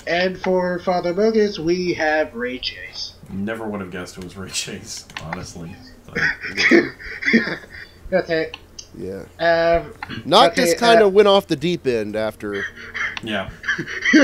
[0.06, 3.14] And for Father Mozgus, we have Ray Chase.
[3.30, 5.74] Never would have guessed it was Ray Chase, honestly.
[8.12, 8.52] Okay,
[8.96, 9.24] Yeah.
[9.40, 9.84] uh,
[10.24, 12.62] Noctis Okay, kind uh, of went off the deep end after.
[13.24, 13.50] yeah.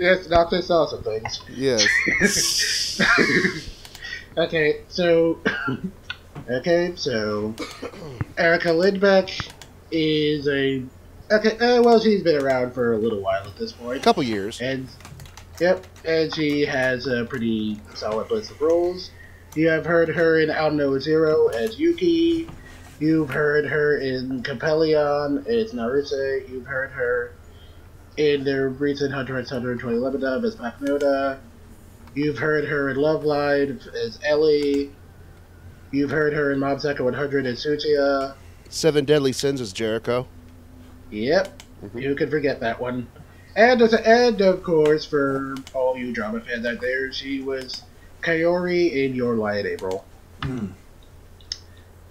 [0.00, 1.40] yes, Doctor saw some things.
[1.48, 3.00] Yes.
[4.36, 5.38] okay, so
[6.50, 7.54] okay, so
[8.36, 9.30] Erica Lindbeck
[9.92, 10.82] is a
[11.30, 11.56] okay.
[11.58, 13.98] Uh, well, she's been around for a little while at this point.
[13.98, 14.60] A couple years.
[14.60, 14.88] and
[15.60, 19.10] yep, and she has a pretty solid list of roles.
[19.54, 22.48] You have heard her in Aldnoah.Zero as Yuki.
[22.98, 26.48] You've heard her in Coppelion as Naruse.
[26.48, 27.32] You've heard her
[28.16, 31.38] in their recent Hunter x Hunter 2011 dub as Papnoda.
[32.14, 34.92] You've heard her in Love Live as Ellie.
[35.90, 38.34] You've heard her in Mob Psycho 100 as Suchiya.
[38.68, 40.26] Seven Deadly Sins as Jericho.
[41.10, 42.02] Yep, Mhm.
[42.02, 43.06] you can forget that one.
[43.56, 47.82] And as and of course, for all you drama fans out there, she was
[48.22, 50.04] Kaori in Your Lie in April.
[50.42, 50.66] Hmm.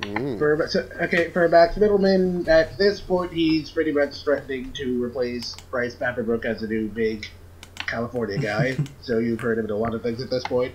[0.02, 0.38] Mm.
[0.38, 5.56] For so, okay, for Max Mittelman, at this point, he's pretty much threatening to replace
[5.72, 7.28] Bryce Papenbrook as a new big
[7.76, 8.76] California guy.
[9.02, 10.74] so you've heard him in a lot of things at this point.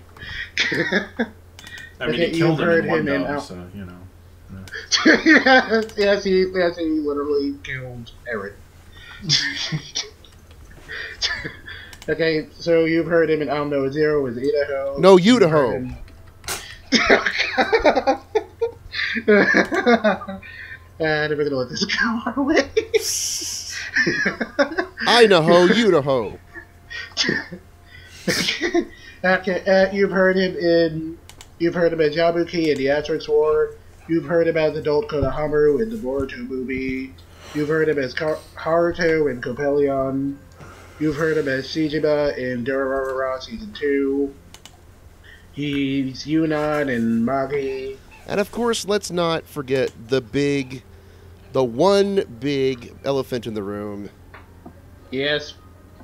[2.01, 3.99] I mean, Okay, he killed you've him heard in one him in so, you know.
[5.05, 8.55] yes, yes, he, yes, he literally killed Aaron.
[12.09, 14.99] okay, so you've heard him in Aldnoah.Zero as Idaho.
[14.99, 15.73] No, Idaho.
[21.01, 22.69] and we're gonna let this go our way.
[25.07, 26.39] Idaho, Idaho.
[29.25, 31.19] okay, uh, you've heard him in.
[31.59, 33.75] You've heard him as Yabuki in the Asterisk War.
[34.09, 37.13] You've heard him as adult Konohamaru in the Boruto movie.
[37.55, 40.37] You've heard him as Kar- Haruto in Coppelion.
[40.99, 44.35] You've heard him as Shijima in Durarara Season 2.
[45.53, 47.95] He's Yunan and Magi.
[48.27, 50.83] And of course, let's not forget the big,
[51.53, 54.11] the one big elephant in the room.
[55.11, 55.55] Yes.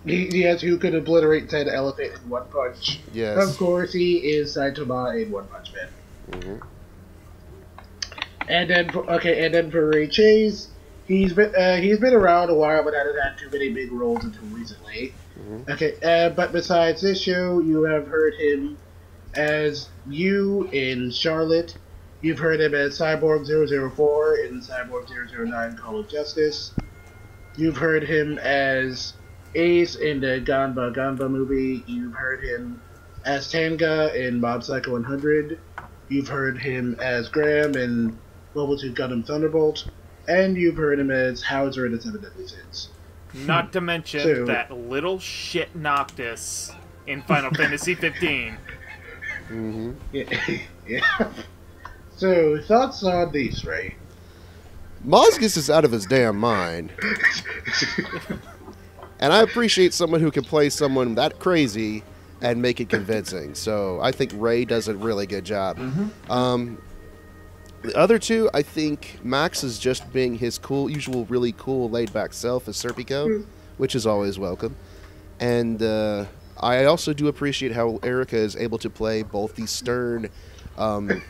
[0.04, 3.00] Yes, who could obliterate said elephant in one punch.
[3.12, 3.48] Yes.
[3.48, 5.88] Of course, he is Saitama in One Punch Man.
[6.40, 6.62] Mhm.
[8.48, 10.68] And then, okay, and then for Ray Chase,
[11.06, 14.24] he's been uh, he's been around a while, but hasn't had too many big roles
[14.24, 15.14] until recently.
[15.38, 15.68] Mhm.
[15.70, 18.76] Okay, uh, but besides this show, you have heard him
[19.34, 21.76] as you in Charlotte.
[22.20, 26.72] You've heard him as Cyborg 004 in Cyborg 009 Call of Justice.
[27.56, 29.12] You've heard him as
[29.54, 31.84] Ace in the Ganba Ganba movie.
[31.86, 32.80] You've heard him
[33.24, 35.58] as Tanga in Mob Psycho 100.
[36.08, 38.18] You've heard him as Graham in
[38.54, 39.84] Mobile 2 Gundam Thunderbolt.
[40.28, 42.88] And you've heard him as Howzer in the Seven Deadly Sins.
[43.34, 46.72] Not to mention So- that little shit Noctis
[47.06, 48.56] in Final Fantasy 15.
[50.12, 50.12] Yeah.
[50.86, 51.28] yeah.
[52.16, 53.96] So, thoughts on these, Ray?
[55.04, 56.90] Mozgus is out of his damn mind.
[59.20, 62.02] and I appreciate someone who can play someone that crazy
[62.40, 63.54] and make it convincing.
[63.54, 65.78] So I think Ray does a really good job.
[66.30, 66.80] Um,
[67.84, 72.12] the other two, I think Max is just being his cool, usual, really cool, laid
[72.12, 73.44] back self as Serpico,
[73.76, 74.74] which is always welcome.
[75.38, 76.24] And uh,
[76.58, 80.30] I also do appreciate how Erica is able to play both the stern,
[80.78, 81.22] um,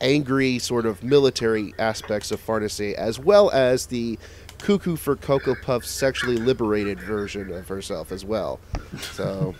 [0.00, 4.18] angry sort of military aspects of Farnese, as well as the
[4.58, 8.58] cuckoo for Cocoa Puff sexually liberated version of herself as well.
[8.98, 9.54] So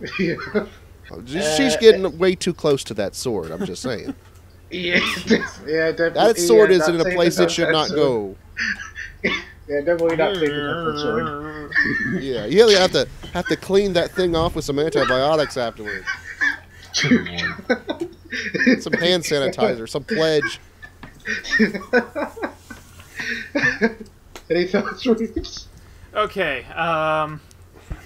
[0.18, 0.36] yeah.
[1.26, 3.50] she's getting way too close to that sword.
[3.50, 4.14] I'm just saying.
[4.70, 4.98] Yeah,
[5.66, 6.10] yeah, definitely.
[6.14, 7.98] That sword yeah, is in a place it should not sword.
[7.98, 8.36] go.
[9.68, 11.72] Yeah, definitely not safe enough for sword.
[12.22, 16.06] Yeah, you really have to have to clean that thing off with some antibiotics afterwards.
[18.80, 20.60] Some hand sanitizer, some pledge.
[24.50, 25.68] Any thoughts, Reeves?
[26.14, 27.40] Okay, um.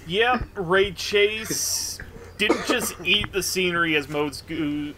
[0.07, 2.01] Yep, Ray Chase
[2.39, 4.95] didn't just eat the scenery as Mogu.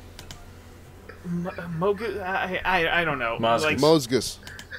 [1.26, 2.20] Mogu.
[2.22, 3.38] I, I, I don't know.
[3.40, 3.62] Mozgus.
[3.62, 4.38] Like, Mozgus.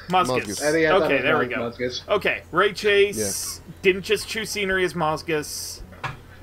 [0.10, 0.28] Mozgus.
[0.28, 0.64] Mozgus.
[0.64, 1.58] I I Okay, there we go.
[1.58, 2.08] Mozgus.
[2.10, 5.82] Okay, Ray Chase didn't just chew scenery as Mozgus.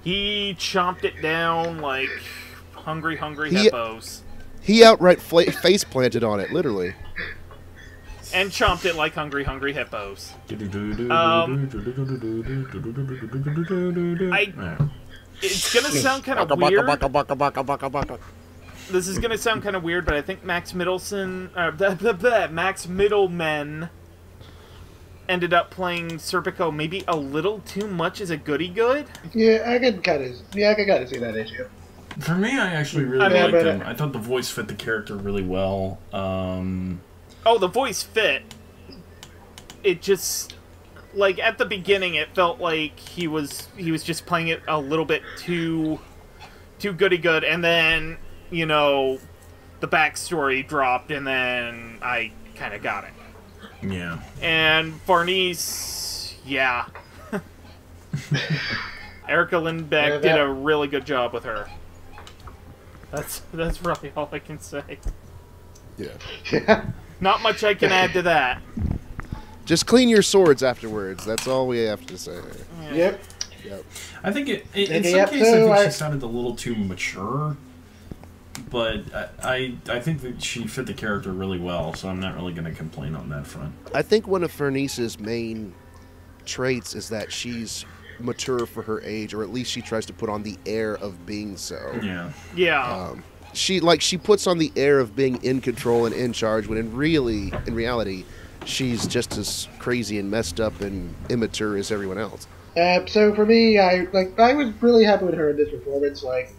[0.02, 2.08] He chomped it down like
[2.72, 4.22] hungry, hungry He- hippos.
[4.62, 6.94] He outright fla- face planted on it, literally.
[8.32, 10.32] And chomped it like hungry, hungry hippos.
[10.50, 11.68] Um,
[14.32, 14.52] I-
[15.42, 16.86] It's gonna sound kind of weird.
[18.90, 22.12] This is gonna sound kind of weird, but I think Max Middleton, uh, blah, blah,
[22.12, 23.88] blah, Max Mittelman,
[25.28, 29.06] ended up playing Serpico maybe a little too much as a goody good.
[29.32, 30.36] Yeah, I can kind of.
[30.54, 31.68] Yeah, I can kind of see that issue.
[32.18, 33.82] For me, I actually really I mean- liked Yeah, him.
[33.82, 35.98] uh, I thought the voice fit the character really well.
[36.12, 37.00] Um,
[37.46, 38.42] Oh, the voice fit.
[39.82, 40.56] It just
[41.14, 44.78] like at the beginning, it felt like he was he was just playing it a
[44.78, 46.00] little bit too
[46.78, 48.18] too goody good, and then
[48.50, 49.18] you know
[49.80, 53.12] the backstory dropped, and then I kind of got it.
[53.82, 54.20] yeah.
[54.40, 56.86] And Farnese, yeah.
[59.28, 61.68] Erica Lindbeck Yeah, did a really good job with her.
[63.10, 64.98] That's that's really all I can say.
[65.98, 66.08] Yeah.
[66.52, 66.90] Yeah.
[67.20, 68.62] Not much I can add to that.
[69.66, 71.24] Just clean your swords afterwards.
[71.24, 72.40] That's all we have to say.
[72.92, 73.20] Yep.
[73.64, 73.84] Yep.
[74.24, 76.56] I think it, in, in some yep, cases, I so think she sounded a little
[76.56, 77.56] too mature.
[78.70, 82.36] But I, I, I think that she fit the character really well, so I'm not
[82.36, 83.74] really going to complain on that front.
[83.94, 85.74] I think one of Farnese's main
[86.44, 87.84] traits is that she's
[88.20, 91.26] mature for her age, or at least she tries to put on the air of
[91.26, 91.98] being so.
[92.02, 92.32] Yeah.
[92.54, 92.92] Yeah.
[92.92, 96.66] Um, she like she puts on the air of being in control and in charge,
[96.66, 98.24] when in really, in reality,
[98.64, 102.46] she's just as crazy and messed up and immature as everyone else.
[102.76, 106.22] Uh, so for me, I like I was really happy with her in this performance.
[106.22, 106.52] Like,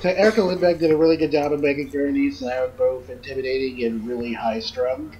[0.00, 4.06] so Erica Lindbeck did a really good job of making Bernice sound both intimidating and
[4.06, 5.16] really high strung.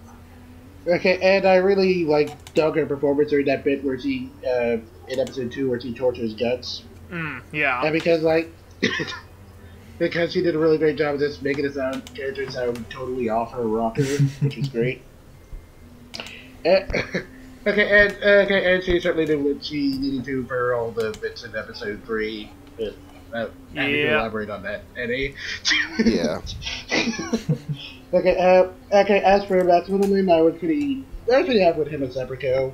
[0.87, 4.78] Okay, and I really like dug her performance during that bit where she uh,
[5.09, 7.83] in episode two where she tortures guts, Mm, yeah.
[7.83, 8.51] and because like
[9.99, 13.28] because she did a really great job of just making the sound character sound totally
[13.28, 14.03] off her rocker,
[14.41, 15.03] which was great.
[16.62, 16.85] Eh,
[17.66, 21.43] okay, and okay, and she certainly did what she needed to for all the bits
[21.43, 22.53] in episode three.
[23.31, 24.18] But, uh, having to Yeah.
[24.20, 25.35] elaborate on that, Eddie.
[26.05, 26.41] Yeah.
[28.14, 28.68] okay, uh,
[29.01, 29.18] okay.
[29.20, 32.72] As for that's what I was pretty, I was pretty happy with him as Serpico,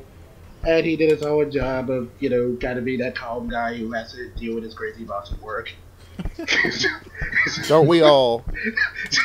[0.65, 3.75] and he did his solid job of, you know, kind of being that calm guy
[3.77, 5.73] who has to deal with his crazy boss at work.
[7.67, 8.45] Don't we all?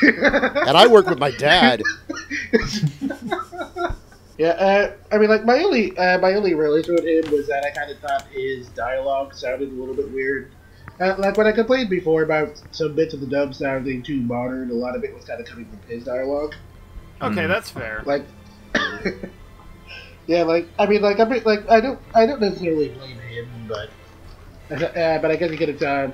[0.02, 1.82] And I work with my dad.
[4.38, 7.46] Yeah, uh, I mean, like my only uh, my only real issue with him was
[7.48, 10.50] that I kind of thought his dialogue sounded a little bit weird.
[11.02, 14.70] Uh, like when I complained before about some bits of the dub sounding too modern,
[14.70, 16.54] a lot of it was kind of coming from his dialogue.
[17.20, 17.48] Okay, Mm.
[17.48, 18.02] that's fair.
[18.06, 18.24] Like,
[20.26, 23.48] yeah, like I mean, like I mean, like I don't I don't necessarily blame him,
[23.68, 23.90] but
[24.96, 26.12] uh, but I guess he could have done.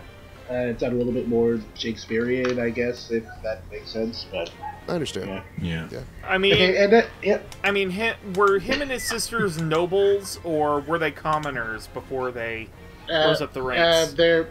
[0.50, 4.24] Uh, it's done a little bit more Shakespearean, I guess, if that makes sense.
[4.30, 4.50] But
[4.88, 5.42] I understand.
[5.60, 5.86] yeah.
[5.90, 6.00] Yeah.
[6.26, 10.40] I mean, Okay, and that, yeah, I mean, hi were him and his sisters nobles,
[10.44, 12.68] or were they commoners before they
[13.12, 14.14] uh, rose up the uh, ranks?
[14.14, 14.48] they're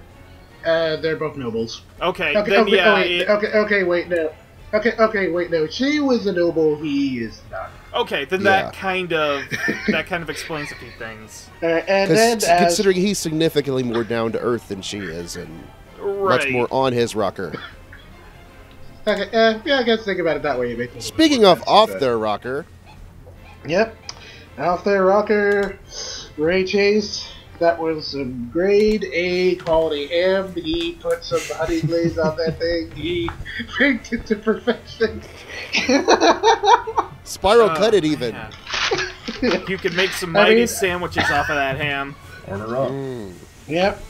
[0.66, 1.82] uh, they're both nobles.
[2.02, 4.34] okay, Okay, then okay, yeah, oh, wait, it- okay, okay, wait, no.
[4.74, 5.66] Okay, okay, wait, no.
[5.68, 6.76] She was a noble.
[6.76, 7.70] He is not.
[7.94, 8.64] okay, then Yeah.
[8.64, 9.44] that kind of
[9.88, 11.50] that kind of explains a few things.
[11.64, 15.38] Uh, and then, Because as, considering he's significantly more down to earth than she is,
[15.38, 15.64] and
[16.00, 16.40] Right.
[16.44, 17.54] much more on his rocker.
[19.08, 20.74] okay, uh, yeah, I guess think about it that way.
[20.74, 22.66] It makes a little Speaking of sense, off but- their rocker,
[23.66, 23.96] Yep.
[24.60, 25.78] Off their rocker,
[26.38, 27.28] Ray Chase.
[27.60, 30.54] That was some grade A quality ham.
[30.54, 32.92] He put some honey glaze on that thing.
[32.92, 33.30] He
[33.80, 35.22] baked it to perfection.
[37.24, 38.34] Spiral Uh, cut it even.
[38.36, 38.52] yeah.
[39.68, 42.16] You could make some I mighty mean- sandwiches off of that ham.
[42.48, 42.90] Order up.
[42.92, 43.34] Mm.
[43.68, 44.02] yep.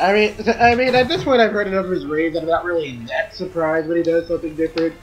[0.00, 2.34] I mean, I mean, at this point, I've heard enough of his raids.
[2.34, 4.94] That I'm not really that surprised when he does something different.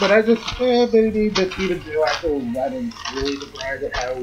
[0.00, 4.20] But I just, eh, maybe, but even so, I feel I'm really surprised at how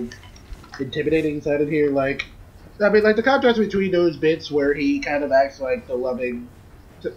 [0.79, 1.91] intimidating he sounded here.
[1.91, 2.25] Like,
[2.81, 5.95] I mean, like the contrast between those bits where he kind of acts like the
[5.95, 6.47] loving,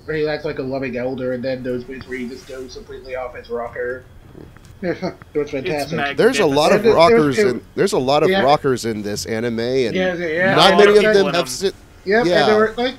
[0.05, 2.75] where he acts like a loving elder, and then those bits where he just goes
[2.75, 4.05] completely off his rocker.
[4.83, 5.97] it was fantastic.
[5.97, 7.65] mag- There's a lot of rockers it- in.
[7.77, 8.43] There's a lot of Yeah.
[8.43, 11.49] rockers in this anime, and Yeah, yeah, not many of them have.
[11.49, 12.41] Sit, Yep, Yeah.
[12.41, 12.95] and there were like,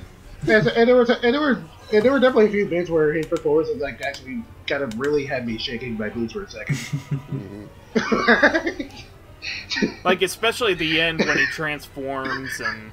[0.48, 1.62] and, and there was, and there were,
[1.92, 5.26] and there were definitely a few bits where his performances like actually kind of really
[5.26, 6.76] had me shaking my boots for a second.
[7.94, 8.88] Mm-hmm.
[10.04, 12.90] Like especially at the end when he transforms and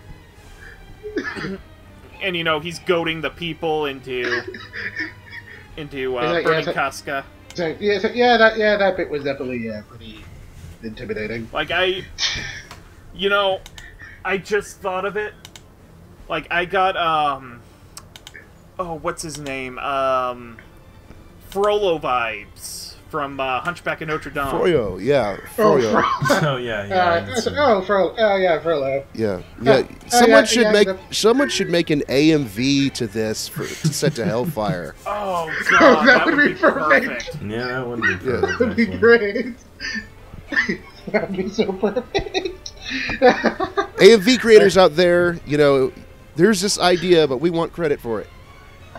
[2.22, 4.44] and you know he's goading the people into
[5.78, 7.26] into uh, Yeah, yeah, so- Casca.
[7.54, 10.24] so, yeah, so, yeah, that yeah, that bit was definitely yeah, pretty
[10.84, 11.50] intimidating.
[11.54, 12.04] Like I,
[13.14, 13.62] you know,
[14.24, 15.34] I just thought of it.
[16.30, 17.62] Like I got um,
[18.80, 20.58] oh what's his name um,
[21.50, 24.46] Frollo vibes from uh, Hunchback of Notre Dame.
[24.46, 26.04] Froyo, yeah, Oh, Froyo,
[26.44, 27.34] Oh yeah, yeah.
[27.46, 29.04] Uh, oh, Fro, oh yeah, Frollo.
[29.14, 29.84] yeah, yeah.
[29.86, 33.66] oh, Someone yeah, should yeah, make the- someone should make an AMV to this for
[33.66, 34.96] set to Hellfire.
[35.06, 37.06] Oh god, that, would, be perfect.
[37.08, 37.44] perfect.
[37.44, 38.40] Yeah, that would be Yeah.
[38.40, 39.56] That would be great.
[41.08, 42.72] That'd be so perfect.
[44.00, 45.92] AMV creators out there, you know,
[46.36, 48.28] there's this idea, but we want credit for it.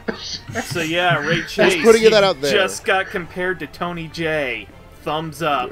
[0.64, 1.82] So yeah, Ray Chase.
[1.82, 2.52] putting that out there.
[2.52, 4.66] Just got compared to Tony J.
[5.02, 5.70] Thumbs up.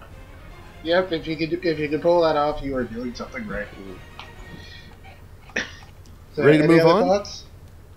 [0.84, 3.66] yep, if you could if you could pull that off, you are doing something right.
[6.34, 7.02] So, Ready to any move other on?
[7.02, 7.44] Thoughts?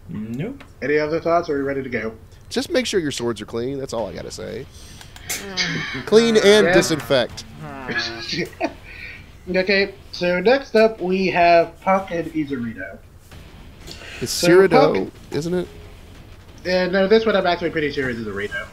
[0.07, 0.64] Nope.
[0.82, 1.49] Any other thoughts?
[1.49, 2.14] Or are we ready to go?
[2.47, 3.78] Just make sure your swords are clean.
[3.78, 4.66] That's all I gotta say.
[6.05, 6.72] Clean and Yeah.
[6.74, 7.43] disinfect.
[9.53, 12.97] Okay, so next up we have Puck and Izurito.
[14.22, 15.67] It's So, Cyrano, Puck- isn't it?
[16.65, 18.67] And no, this one I'm actually pretty sure is Izurito.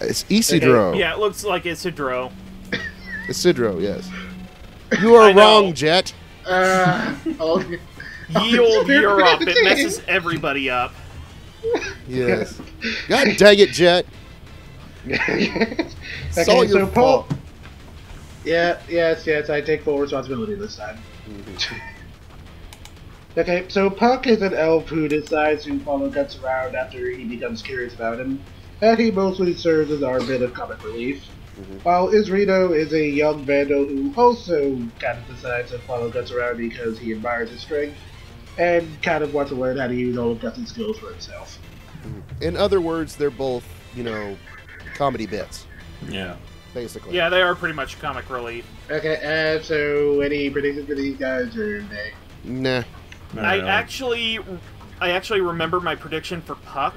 [0.00, 0.92] It's Isidro.
[0.94, 2.32] Yeah, it looks like Isidro.
[3.28, 4.08] Isidro, yes.
[5.00, 6.12] You are wrong, Jet.
[6.46, 7.64] Uh, Ye old
[8.86, 10.92] They're Europe, it messes everybody up.
[12.06, 12.60] Yes.
[13.08, 14.06] God dang it, Jet.
[15.06, 15.88] okay,
[16.36, 17.22] It's all your so Paul.
[17.22, 17.32] fault.
[18.44, 20.98] Yeah, yes, yes, I take full responsibility this time.
[23.36, 27.62] Okay, so Puck is an elf who decides to follow Guts around after he becomes
[27.62, 28.40] curious about him,
[28.80, 31.24] and he mostly serves as our bit of comic relief.
[31.84, 36.56] While Isrito is a young vandal who also kind of decides to follow Guts around
[36.56, 37.96] because he admires his strength
[38.58, 41.58] and kind of wants to learn how to use all of Guts' skills for himself.
[42.40, 43.64] In other words, they're both,
[43.94, 44.36] you know,
[44.94, 45.66] comedy bits,
[46.08, 46.34] Yeah.
[46.74, 47.14] basically.
[47.14, 48.66] Yeah, they are pretty much comic relief.
[48.90, 52.12] Okay, uh, so any predictions for these guys or nay?
[52.42, 52.82] Nah.
[53.34, 53.68] Not I really.
[53.68, 54.38] actually,
[55.00, 56.94] I actually remember my prediction for Puck.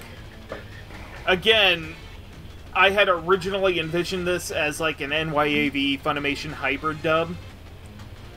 [1.25, 1.95] Again,
[2.73, 7.35] I had originally envisioned this as like an NYAV Funimation hybrid dub.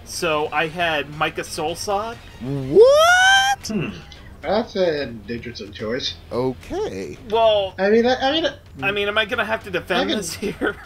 [0.05, 2.17] So I had Micah Solusod.
[2.41, 3.67] What?
[3.69, 3.91] Hmm.
[4.41, 6.15] That's an interesting choice.
[6.33, 7.19] Okay.
[7.29, 8.51] Well, I mean, I, I mean,
[8.83, 10.77] I mean, am I gonna have to defend can- this here?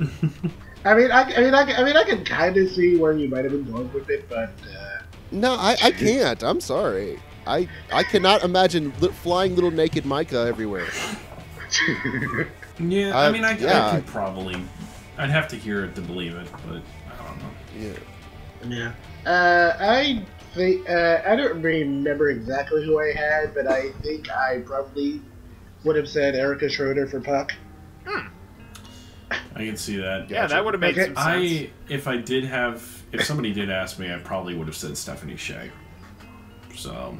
[0.84, 3.28] I mean, I, I mean, I, I mean, I can kind of see where you
[3.28, 4.89] might have been going with it, but uh,
[5.32, 6.42] No, I, I can't.
[6.42, 7.18] I'm sorry.
[7.46, 10.88] I I cannot imagine li- flying little naked Micah everywhere.
[12.82, 13.88] Yeah, I- I mean, I, yeah.
[13.90, 14.56] I could probably.
[15.18, 16.80] I'd have to hear it to believe it, but
[17.12, 17.94] I don't know.
[18.70, 18.92] Yeah.
[19.26, 19.30] yeah.
[19.30, 20.24] Uh, I
[20.54, 25.20] think uh, I don't remember exactly who I had, but I think I probably
[25.84, 27.52] would have said Erica Schroeder for Puck.
[28.06, 28.28] Hmm.
[29.30, 30.30] I can see that.
[30.30, 31.12] yeah, that would have made Okay.
[31.14, 31.18] some sense.
[31.26, 34.96] I, if I did have, if somebody did ask me, I probably would have said
[34.96, 35.68] Stephanie Sheh.
[36.76, 37.16] So,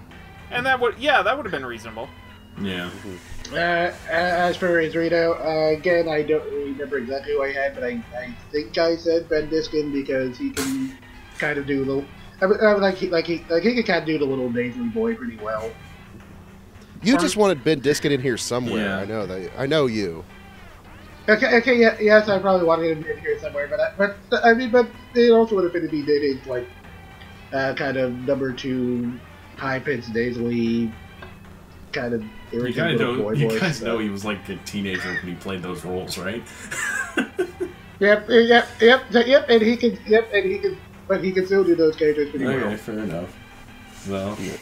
[0.51, 2.09] and that would yeah, that would have been reasonable.
[2.61, 2.91] Yeah.
[3.53, 8.03] Uh, as for Israel, uh, again, I don't remember exactly who I had, but I,
[8.17, 10.97] I think I said Ben Diskin because he can
[11.39, 12.05] kind of do the.
[12.43, 14.25] I mean, I mean, like he like he like he can kind of do the
[14.25, 15.71] little nasally boy pretty well.
[17.03, 18.85] You just wanted Ben Diskin in here somewhere.
[18.85, 18.99] Yeah.
[18.99, 19.51] I know that.
[19.59, 20.25] I know you.
[21.31, 23.93] Okay, okay, yeah, yes, I probably wanted him in here somewhere, but I,
[24.29, 26.67] but I mean, but it also would have been to be dating like
[27.53, 29.13] uh, kind of number two,
[29.57, 30.93] high pitched nasally,
[31.93, 33.31] kind of You irritating kind of know.
[33.33, 33.61] You voice.
[33.61, 36.43] guys so- know he was like a teenager when he played those roles, right?
[38.01, 41.63] Yep, yep, yep, yep, and he can, yep, and he can, but he can still
[41.63, 42.77] do those characters pretty okay, well.
[42.79, 43.37] fair enough.
[44.09, 44.53] Well, Yeah,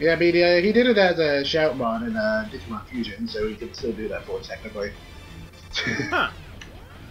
[0.00, 3.54] I mean, uh, he did it as a shoutbot in uh, Digimon Fusion, so he
[3.54, 4.92] could still do that for us technically.
[6.10, 6.30] Huh.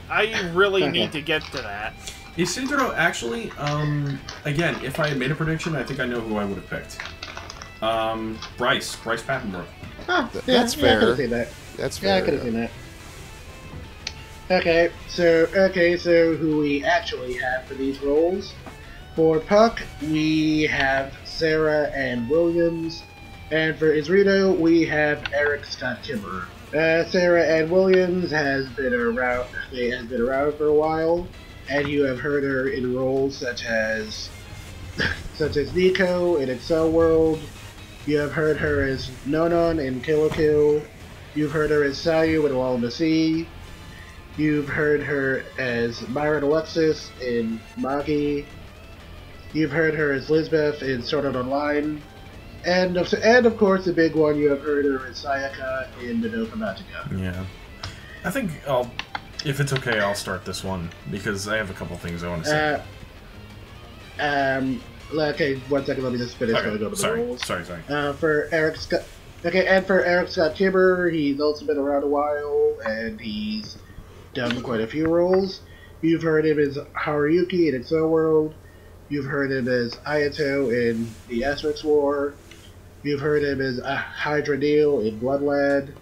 [0.09, 1.93] I really need to get to that.
[2.37, 6.37] Isidro, actually, um, again, if I had made a prediction, I think I know who
[6.37, 6.97] I would have picked.
[7.81, 9.65] Um, Bryce, Bryce Papenbrook.
[10.07, 11.07] Oh, Th- yeah, that's yeah, I could fair.
[11.09, 11.47] have seen that.
[11.77, 12.09] That's fair.
[12.09, 12.71] Yeah, I could have seen that.
[14.51, 18.53] Okay, so okay, so who we actually have for these roles?
[19.15, 23.03] For Puck, we have Sarah Anne Williams,
[23.49, 26.45] and for Isrito, we have Eric Scott Kimerer.
[26.73, 29.47] Uh, Sarah Anne Williams has been around.
[29.71, 31.27] They has been around for a while,
[31.69, 34.29] and you have heard her in roles such as
[35.33, 37.39] such as Nico in Accel World.
[38.05, 40.83] You have heard her as Nonon in Kill Kill.
[41.33, 43.47] You've heard her as Sayu in Lull in the Sea.
[44.37, 48.43] You've heard her as Myron Alexis in Magi.
[49.53, 52.01] You've heard her as Lisbeth in Sword Art Online.
[52.65, 56.21] And of, and of course, the big one, you have heard her as Sayaka in
[56.21, 57.19] Madoka Magica.
[57.19, 57.45] Yeah.
[58.23, 58.89] I think I'll,
[59.45, 62.45] if it's okay, I'll start this one because I have a couple things I want
[62.45, 62.83] to say.
[64.19, 64.81] Uh, um,
[65.13, 66.55] okay, one second, let me just finish.
[66.55, 67.45] Okay, go to the sorry, roles.
[67.45, 67.83] sorry, sorry.
[67.89, 69.03] Uh, for Eric Scott.
[69.45, 73.77] Okay, and for Eric Scott Kimerer, he's also been around a while, and he's
[74.33, 75.61] done quite a few roles.
[76.01, 78.55] You've heard him as Haruyuki in Accel World.
[79.13, 82.33] You've heard him as Ayato in The Asterisk War.
[83.03, 85.93] You've heard him as Hydra Neil in Blood Lad.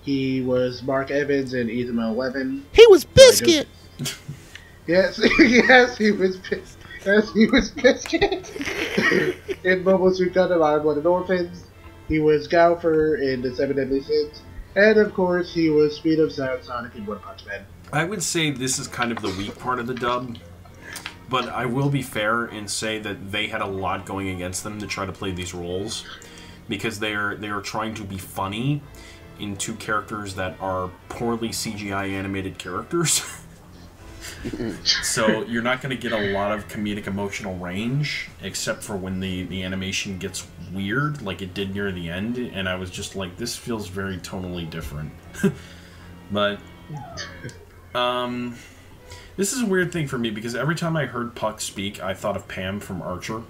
[0.00, 2.64] He was Mark Evans in Izuma 11.
[2.72, 3.68] He was biscuit.
[4.86, 6.78] Yes, yes, he was pissed.
[7.04, 8.48] Yes, he was Biscuit
[9.64, 11.64] in Mobile Suit Gundam Iron Blooded Orphans.
[12.06, 14.42] He was Gowther in The Seven Deadly Sins.
[14.76, 17.66] And of course, he was Speed of Sound Sonic in One Punch Man.
[17.92, 20.36] I would say this is kind of the weak part of the dub,
[21.28, 24.78] but I will be fair and say that they had a lot going against them
[24.78, 26.04] to try to play these roles
[26.68, 28.82] because they are they are trying to be funny
[29.38, 33.22] in two characters that are poorly CGI animated characters.
[35.02, 39.20] so you're not going to get a lot of comedic emotional range except for when
[39.20, 43.16] the the animation gets weird like it did near the end and I was just
[43.16, 45.12] like this feels very tonally different.
[46.30, 46.60] but
[47.94, 48.56] um,
[49.36, 52.14] this is a weird thing for me because every time I heard Puck speak, I
[52.14, 53.42] thought of Pam from Archer.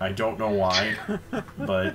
[0.00, 0.96] I don't know why,
[1.58, 1.94] but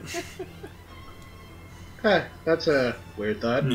[2.01, 3.65] Huh, that's a weird thought.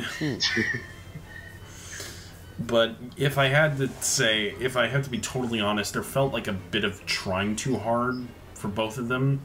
[2.59, 6.33] but if I had to say, if I have to be totally honest, there felt
[6.33, 9.43] like a bit of trying too hard for both of them.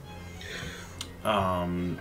[1.26, 1.98] Um,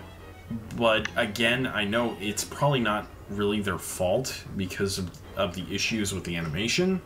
[0.77, 6.15] but again, I know it's probably not really their fault because of, of the issues
[6.15, 7.03] with the animation.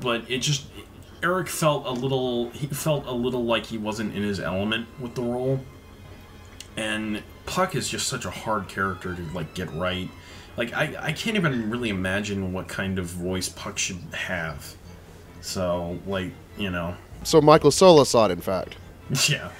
[0.00, 0.66] But it just
[1.22, 5.14] Eric felt a little he felt a little like he wasn't in his element with
[5.14, 5.60] the role.
[6.76, 10.10] And Puck is just such a hard character to like get right.
[10.56, 14.74] Like I, I can't even really imagine what kind of voice Puck should have.
[15.40, 16.94] So like, you know.
[17.22, 18.76] So Michael Sola saw it, in fact.
[19.28, 19.50] Yeah.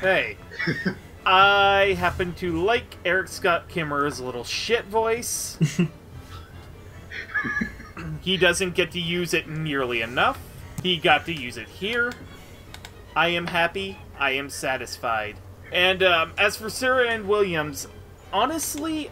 [0.00, 0.36] Hey,
[1.26, 5.58] I happen to like Eric Scott Kimerer's little shit voice.
[8.20, 10.38] he doesn't get to use it nearly enough.
[10.82, 12.12] He got to use it here.
[13.16, 13.98] I am happy.
[14.18, 15.36] I am satisfied.
[15.72, 17.88] And um, as for Sarah Anne Williams,
[18.32, 19.10] honestly,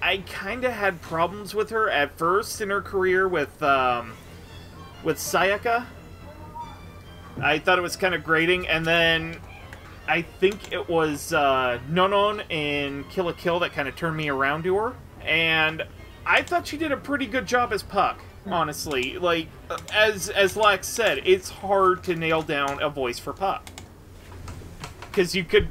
[0.00, 4.14] I kind of had problems with her at first in her career with um,
[5.04, 5.86] with Sayaka.
[7.40, 9.38] I thought it was kind of grating, and then
[10.08, 14.28] I think it was uh, Nonon in Kill la Kill that kind of turned me
[14.28, 15.84] around to her, and
[16.26, 18.20] I thought she did a pretty good job as Puck.
[18.46, 19.46] Honestly, like
[19.92, 23.70] as as Lax said, it's hard to nail down a voice for Puck
[25.12, 25.68] because you could,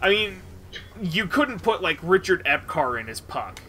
[0.00, 0.40] I mean,
[1.02, 3.60] you couldn't put like Richard Epcar in as Puck,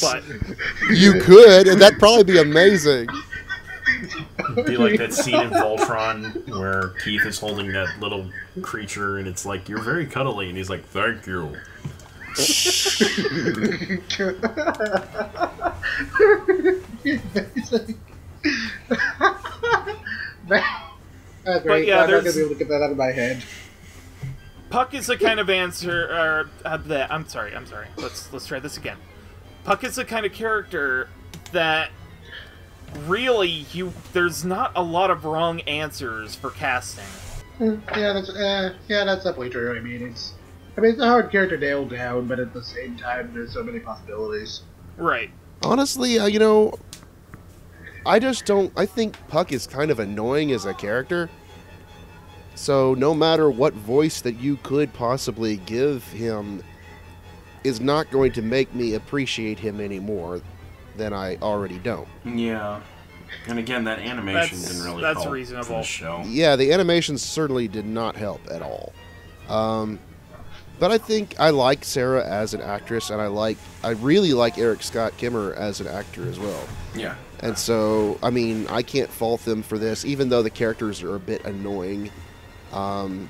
[0.00, 0.24] but
[0.90, 3.08] You could, and that'd probably be amazing.
[4.66, 8.26] Be like that scene in Voltron where Keith is holding that little
[8.62, 10.48] creature and it's like, You're very cuddly.
[10.48, 11.56] And he's like, Thank you.
[21.44, 21.86] That's great.
[21.86, 23.42] yeah, I'm not gonna be able to get that out of my head.
[24.70, 26.04] Puck is the kind of answer.
[26.04, 27.54] Or, uh, the, I'm sorry.
[27.54, 27.88] I'm sorry.
[27.96, 28.96] Let's let's try this again.
[29.64, 31.08] Puck is the kind of character
[31.52, 31.90] that
[33.06, 33.92] really you.
[34.12, 37.04] There's not a lot of wrong answers for casting.
[37.60, 39.76] Yeah, that's uh, yeah, that's definitely true.
[39.76, 40.34] I mean, it's
[40.76, 43.52] I mean, it's a hard character to nail down, but at the same time, there's
[43.52, 44.62] so many possibilities.
[44.96, 45.30] Right.
[45.62, 46.74] Honestly, uh, you know,
[48.04, 48.72] I just don't.
[48.76, 51.28] I think Puck is kind of annoying as a character.
[52.54, 56.62] So no matter what voice that you could possibly give him,
[57.64, 60.40] is not going to make me appreciate him any more
[60.96, 62.08] than I already don't.
[62.24, 62.80] Yeah.
[63.46, 65.76] And again, that animation That's- didn't really that's help for reasonable.
[65.78, 66.22] the show.
[66.26, 68.92] Yeah, the animation certainly did not help at all.
[69.48, 69.98] Um,
[70.78, 74.58] but I think I like Sarah as an actress, and I like I really like
[74.58, 76.68] Eric Scott Kimerer as an actor as well.
[76.94, 77.14] Yeah.
[77.42, 81.16] And so, I mean, I can't fault them for this, even though the characters are
[81.16, 82.10] a bit annoying.
[82.72, 83.28] Um,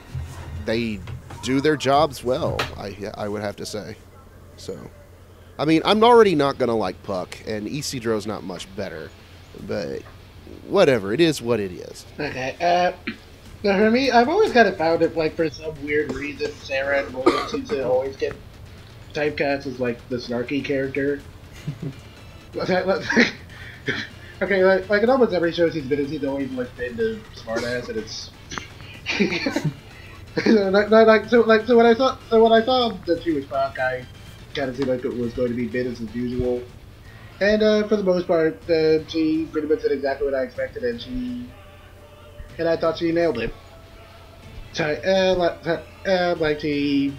[0.66, 1.00] they
[1.42, 2.58] do their jobs well.
[2.76, 3.96] I I would have to say.
[4.56, 4.78] So,
[5.58, 9.10] I mean, I'm already not gonna like Puck, and Isidro's not much better,
[9.66, 10.02] but
[10.68, 11.12] whatever.
[11.12, 12.06] It is what it is.
[12.20, 12.54] Okay.
[12.60, 13.12] Uh,
[13.62, 17.04] now for me, I've always kind of found it like for some weird reason, Sarah
[17.04, 18.34] and William seems to always get
[19.14, 21.22] typecast as like the snarky character.
[24.42, 27.20] okay, like, like in almost every show he's been in, she's always like been the
[27.34, 28.30] smartass, and it's.
[30.44, 33.44] so, like, so, like, so when I saw, so when I saw that she was
[33.46, 34.06] Puck, I
[34.54, 36.62] kind of seemed like it was going to be business as usual.
[37.40, 40.84] And uh, for the most part, uh, she pretty much did exactly what I expected,
[40.84, 41.46] and she
[42.58, 43.54] and I thought she nailed it.
[44.72, 47.14] So, uh, like, uh, like she,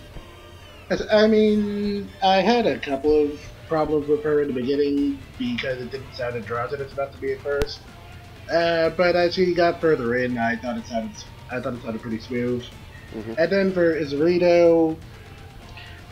[1.12, 3.40] I mean, I had a couple of
[3.74, 7.12] problems with her in the beginning because it didn't sound as drowsy as it's about
[7.12, 7.80] to be at first.
[8.52, 11.12] Uh, but as she got further in, I thought it sounded,
[11.50, 12.64] I thought it sounded pretty smooth.
[13.16, 13.36] Mhm.
[13.40, 14.96] And then for Isarito,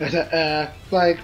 [0.00, 1.20] uh, like,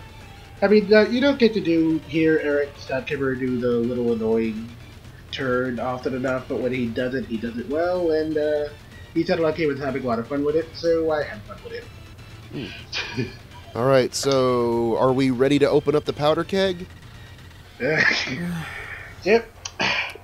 [0.62, 4.76] I mean, uh, you don't get to do hear Eric Kimerer do the little annoying
[5.32, 8.68] turn often enough, but when he does it, he does it well, and uh,
[9.12, 11.43] he sounded like he was having a lot of fun with it, so I had
[11.43, 13.28] fun with it.
[13.78, 16.84] All right, so are we ready to open up the powder keg?
[17.80, 19.48] yep.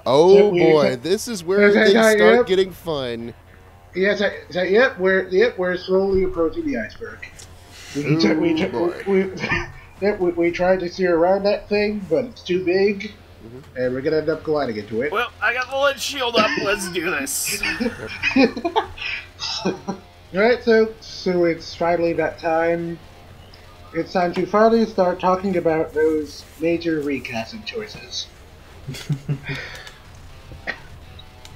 [0.05, 2.47] Oh So we- boy, this is where Okay, things yeah, start yep.
[2.49, 3.33] getting fun.
[3.95, 4.99] Yes, I, so, yep.
[4.99, 5.57] We're yep.
[5.57, 7.21] We're slowly approaching the iceberg.
[7.95, 8.55] We Ooh, tr- we,
[9.07, 9.31] we,
[10.19, 13.13] we, we tried to steer around that thing, but it's too big,
[13.47, 13.77] Mm-hmm.
[13.77, 15.13] and we're gonna end up colliding into it.
[15.13, 16.51] Well, I got the lid shield up.
[16.65, 17.63] Let's do this.
[20.35, 22.99] Alright, so so it's finally that time.
[23.95, 28.27] It's time to finally start talking about those major recasting choices.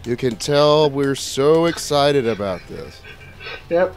[0.05, 3.03] You can tell we're so excited about this.
[3.70, 3.93] Yep.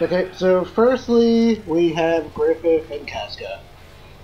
[0.00, 3.60] Okay, so firstly, we have Griffith and Casca.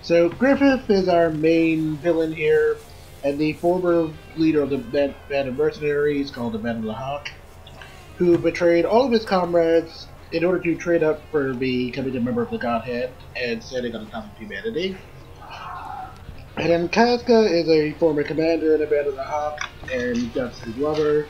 [0.03, 2.76] So Griffith is our main villain here,
[3.24, 6.94] and the former leader of the band, band of mercenaries called the Band of the
[6.94, 7.32] Hawk,
[8.16, 12.43] who betrayed all of his comrades in order to trade up for becoming a member
[12.43, 14.99] of the Godhead and standing on the top of humanity.
[16.57, 16.89] And then
[17.47, 19.59] is a former commander in the Band of the Hawk,
[19.93, 20.16] and
[20.61, 21.28] his lover,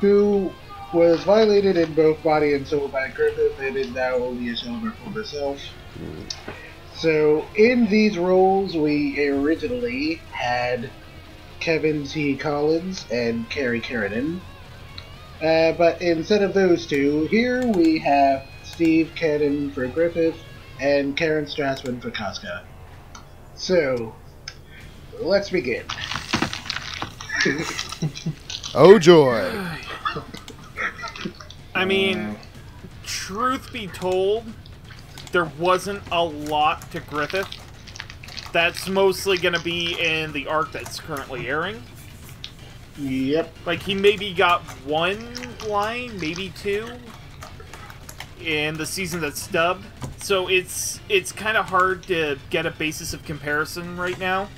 [0.00, 0.52] who
[0.92, 4.76] was violated in both body and soul by Griffith and is now only a shell
[4.76, 5.60] of her former self.
[6.96, 10.92] So, in these roles, we originally had
[11.60, 12.36] Kevin T.
[12.36, 14.40] Collins and Carrie Keranen.
[15.42, 20.36] Uh, but instead of those two, here we have Steve Cannon for Griffith
[20.80, 22.64] and Karen Strassman for Casca.
[23.54, 24.14] So,
[25.20, 25.84] let's begin.
[28.78, 29.50] Oh joy!
[31.74, 32.36] I mean,
[33.04, 34.44] truth be told,
[35.32, 37.48] there wasn't a lot to Griffith.
[38.52, 41.82] That's mostly going to be in the arc that's currently airing.
[42.98, 43.52] Yep.
[43.66, 45.18] Like, he maybe got one
[45.68, 46.88] line, maybe two,
[48.42, 49.84] in the season that's dubbed.
[50.18, 54.48] So it's it's kind of hard to get a basis of comparison right now.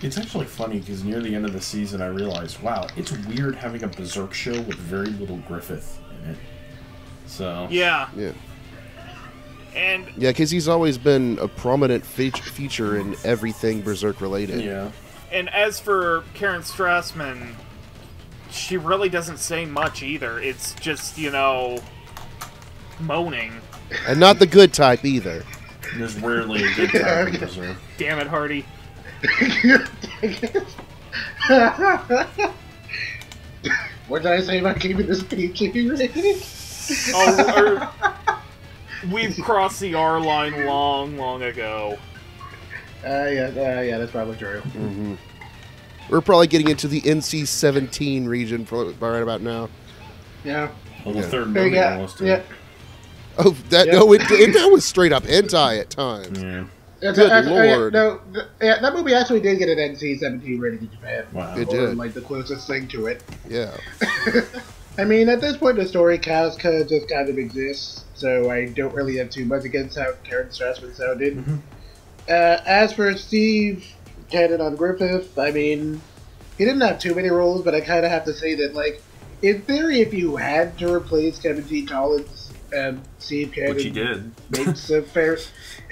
[0.00, 3.54] It's actually funny because near the end of the season, I realized, wow, it's weird
[3.54, 6.38] having a Berserk show with very little Griffith in it.
[7.26, 8.32] So Yeah, Yeah,
[9.74, 14.60] and yeah, because he's always been a prominent fe- feature in everything Berserk related.
[14.62, 14.90] yeah,
[15.32, 17.54] And as for Karen Strassman,
[18.50, 20.38] she really doesn't say much either.
[20.38, 21.82] It's just, you know,
[23.00, 23.54] moaning.
[24.06, 25.42] And not the good type either.
[25.96, 27.76] There's rarely a good time in Berserk.
[27.96, 28.66] Damn it, Hardy.
[34.08, 36.42] what did I say about keeping this PG rated?
[37.14, 38.38] Oh, er,
[39.10, 41.98] we've crossed the R line long, long ago.
[43.04, 44.62] Uh, yeah, uh, yeah, that's probably true.
[46.10, 49.68] We're probably getting into the NC-17 region for right about now.
[50.44, 50.68] Yeah.
[51.04, 51.26] Well, the Yeah.
[51.26, 52.26] third movie you almost did.
[52.28, 52.42] Yeah.
[53.38, 53.92] Oh, that Yeah.
[53.94, 56.40] no, it, it that was straight up hentai at times.
[56.40, 56.64] Yeah.
[57.00, 57.92] That's- Good that's- oh, yeah, lord.
[57.92, 61.24] no, th- yeah, that movie actually did get an NC-17 rating in Japan.
[61.32, 61.56] Wow.
[61.56, 61.96] It Or, did.
[61.96, 63.22] like the closest thing to it.
[63.48, 63.70] Yeah.
[64.98, 68.94] I mean, at this point, the story Casca just kind of exists, so I don't
[68.94, 71.38] really have too much against how Karen Strassman sounded.
[71.38, 71.58] Mhm.
[72.28, 73.86] Uh, as for Steve
[74.30, 76.00] Cannon on Griffith, I mean,
[76.58, 79.02] he didn't have too many roles, but I kind of have to say that, like,
[79.42, 81.84] in theory, if you had to replace Kevin T.
[81.84, 84.32] Collins, um, Steve Cannon Which he did.
[84.50, 85.38] makes a fair.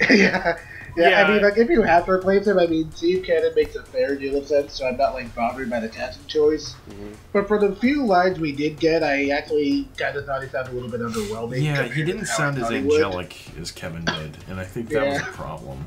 [0.09, 0.57] yeah.
[0.97, 1.23] Yeah, Yeah.
[1.25, 3.81] I mean, like, if you have to replace him, I mean, Steve Cannon makes a
[3.83, 6.75] fair deal of sense, so I'm not, like, bothered by the casting choice.
[6.89, 7.15] Mhm.
[7.31, 10.73] But for the few lines we did get, I actually kind of thought he sounded
[10.73, 11.63] a little bit underwhelming.
[11.63, 13.01] Yeah, he didn't sound as thought would.
[13.01, 15.85] angelic as Kevin did, and I think that was a problem.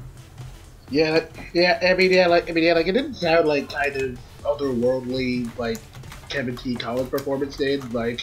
[0.95, 3.69] Yeah, like- yeah, I mean, yeah, like, I mean, yeah, like, it didn't sound like
[3.69, 5.79] kind of otherworldly, like,
[6.29, 6.77] Kevin T.
[6.77, 8.21] Collins' performance did, like...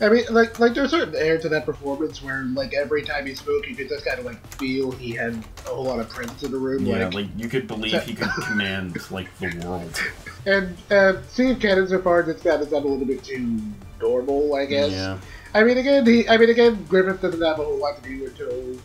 [0.00, 3.26] I mean, like, like there's a certain air to that performance where, like, every time
[3.26, 5.34] he spoke, you could just kind of like feel he had
[5.66, 6.86] a whole lot of presence in the room.
[6.86, 10.00] Yeah, like, like you could believe he could command like the world.
[10.46, 13.60] And uh, Steve Cannon so far just kind of sound a little bit too
[14.00, 14.92] normal, I guess.
[14.92, 15.18] Yeah.
[15.52, 18.24] I mean, again, he, I mean, again, Griffith doesn't have a whole lot to do
[18.24, 18.80] until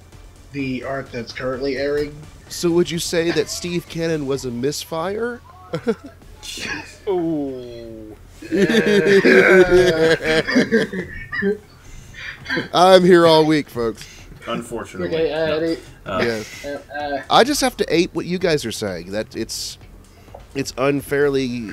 [0.54, 2.16] the art that's currently airing.
[2.50, 5.42] So would you say that Steve Cannon was a misfire?
[7.08, 8.16] Ooh.
[12.74, 14.08] I'm here all week, folks.
[14.48, 15.08] Unfortunately.
[15.08, 15.78] okay, uh, no.
[16.06, 16.44] Uh, Yeah.
[16.94, 19.12] uh, uh, I just have to ape what you guys are saying.
[19.12, 19.78] That it's
[20.54, 21.70] it's unfairly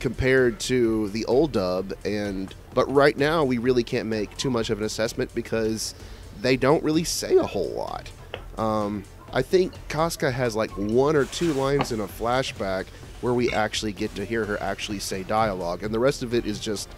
[0.00, 4.68] compared to the old dub, and but right now we really can't make too much
[4.70, 5.94] of an assessment because
[6.40, 8.10] they don't really say a whole lot.
[8.58, 12.86] Um, I think Casca has like one or two lines in a flashback
[13.20, 16.46] where we actually get to hear her actually say dialogue, and the rest of it
[16.46, 16.88] is just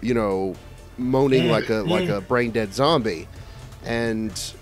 [0.00, 0.54] you know
[0.96, 3.28] moaning like a like a brain dead zombie,
[3.84, 4.54] and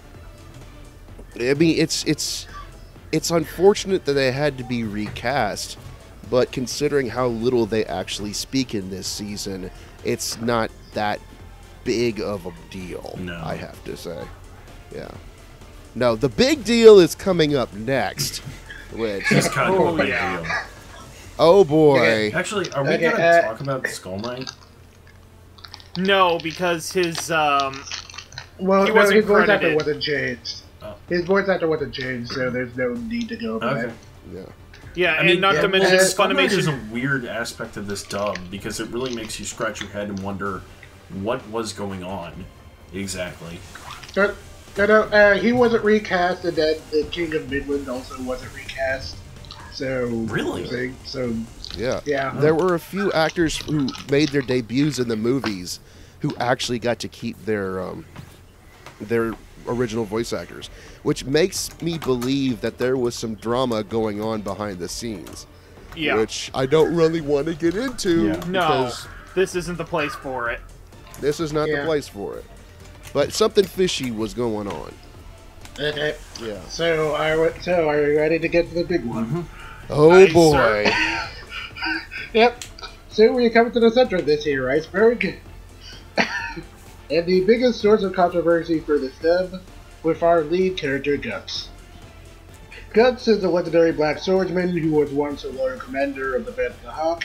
[1.41, 2.47] I mean, it's it's
[3.11, 5.79] it's unfortunate that they had to be recast,
[6.31, 9.71] but considering how little they actually speak in this season,
[10.05, 11.21] it's not that
[11.85, 13.17] big of a deal.
[13.19, 13.41] No.
[13.43, 14.25] I have to say,
[14.95, 15.11] yeah.
[15.95, 18.39] No, the big deal is coming up next,
[18.95, 20.43] which It's kind of Oh, a big yeah.
[20.43, 20.53] deal.
[21.39, 22.33] oh boy, Okay.
[22.33, 24.51] Actually, are we Okay, gonna uh, talk about Skull Knight?
[25.99, 27.85] No, because his um
[28.59, 29.77] well, He no, wasn't his voice actor credited.
[29.77, 30.63] wasn't changed.
[30.83, 30.95] Oh.
[31.09, 33.93] His voice actor wasn't changed, so there's no need to go over Okay.
[34.35, 34.41] yeah.
[34.95, 37.77] yeah, I and mean, not yeah, to mention well, Skull Knight is a weird aspect
[37.77, 40.63] of this dub because it really makes you scratch your head and wonder
[41.23, 42.45] what was going on
[42.95, 43.59] exactly.
[44.17, 44.35] No,
[44.77, 49.17] no, no uh, he wasn't recast, and then the King of Midland also wasn't recast.
[49.73, 50.67] So Really?
[50.67, 51.35] So, so
[51.77, 52.01] Yeah.
[52.05, 52.33] yeah.
[52.37, 55.81] There were a few actors who made their debuts in the movies
[56.21, 58.05] who actually got to keep their um,
[59.01, 59.35] their
[59.67, 60.69] original voice actors,
[61.03, 65.47] which makes me believe that there was some drama going on behind the scenes,
[65.97, 66.17] Yeah.
[66.17, 68.45] which I don't really want to get into Yeah.
[68.49, 68.93] no,
[69.35, 70.61] this isn't the place for it.
[71.21, 71.81] this is not Yeah.
[71.81, 72.45] the place for it.
[73.13, 74.95] But something fishy was going on.
[75.79, 76.17] Okay.
[76.41, 76.61] Yeah.
[76.69, 79.27] So are so are you ready to get to the big one?
[79.27, 79.43] Mm-hmm.
[79.91, 80.91] Oh Aye, boy.
[82.33, 82.65] Yep.
[83.11, 85.39] So we come to the center of this here iceberg.
[86.17, 89.61] and the biggest source of controversy for this dub
[90.03, 91.69] with our lead character Guts.
[92.95, 96.73] Guts is a legendary black swordsman who was once a loyal commander of the Band
[96.73, 97.25] of the Hawk,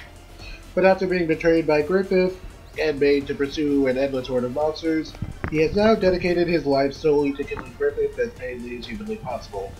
[0.75, 2.37] but after being betrayed by Griffith
[2.79, 5.13] and made to pursue an endless horde of monsters,
[5.51, 9.71] he has now dedicated his life solely to killing Griffith as painfully as humanly possible.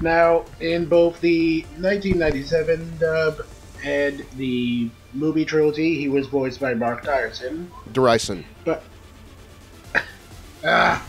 [0.00, 3.40] Now, in both the 1997 dub
[3.84, 7.68] and the movie trilogy, he was voiced by Mark Tyerson.
[7.92, 8.44] Diraison.
[8.64, 8.84] But
[10.64, 11.06] ah,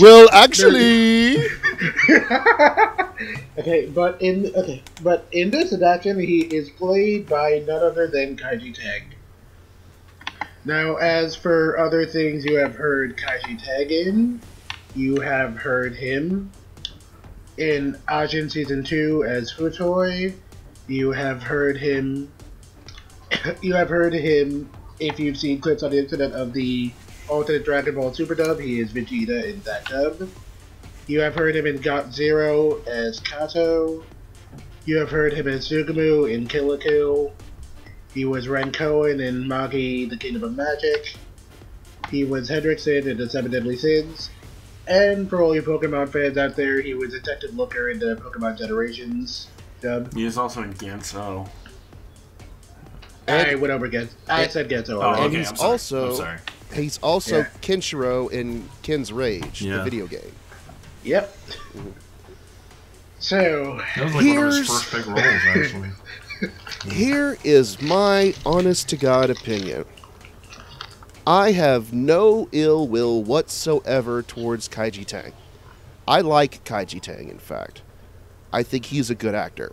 [0.00, 1.36] Well, actually,
[3.58, 8.36] okay, but in okay, but in this adaptation, he is played by none other than
[8.36, 9.13] Kaiji Tang.
[10.64, 14.40] Now, as for other things you have heard Kaiji Tang in,
[14.94, 16.50] you have heard him
[17.58, 20.34] in Ajin Season 2 as Futoi.
[20.86, 22.30] You have heard him
[23.62, 26.92] you have heard him if you've seen clips on the internet of the
[27.28, 28.58] alternate Dragon Ball Super dub.
[28.58, 30.28] He is Vegeta in that dub.
[31.06, 34.02] You have heard him in Got Zero as Kato.
[34.86, 37.32] You have heard him as Sugumu in Kill la Kill.
[38.14, 41.14] He was Ren Kouen in Magi, The Kingdom of Magic.
[42.10, 44.30] He was Hendrickson in The Seven Deadly Sins.
[44.86, 48.58] And for all you Pokemon fans out there, he was Detective Looker in the Pokemon
[48.58, 49.48] Generations
[49.80, 50.14] dub.
[50.14, 51.48] He is also in Ganso.
[53.26, 54.12] I went over Genso.
[54.28, 55.24] I said Genso Oh, already.
[55.24, 55.70] And he's I'm sorry.
[55.72, 56.38] also- I'm sorry.
[56.74, 57.46] He's also Yeah.
[57.62, 60.20] Kenshiro in Ken's Rage, the video game.
[61.04, 61.36] Yep.
[63.20, 65.20] So, That was like one of his first big roles,
[65.56, 65.88] actually.
[66.90, 69.86] Here is my honest to God opinion.
[71.26, 75.32] I have no ill will whatsoever towards Kaiji Tang.
[76.06, 77.80] I like Kaiji Tang, in fact.
[78.52, 79.72] I think he's a good actor.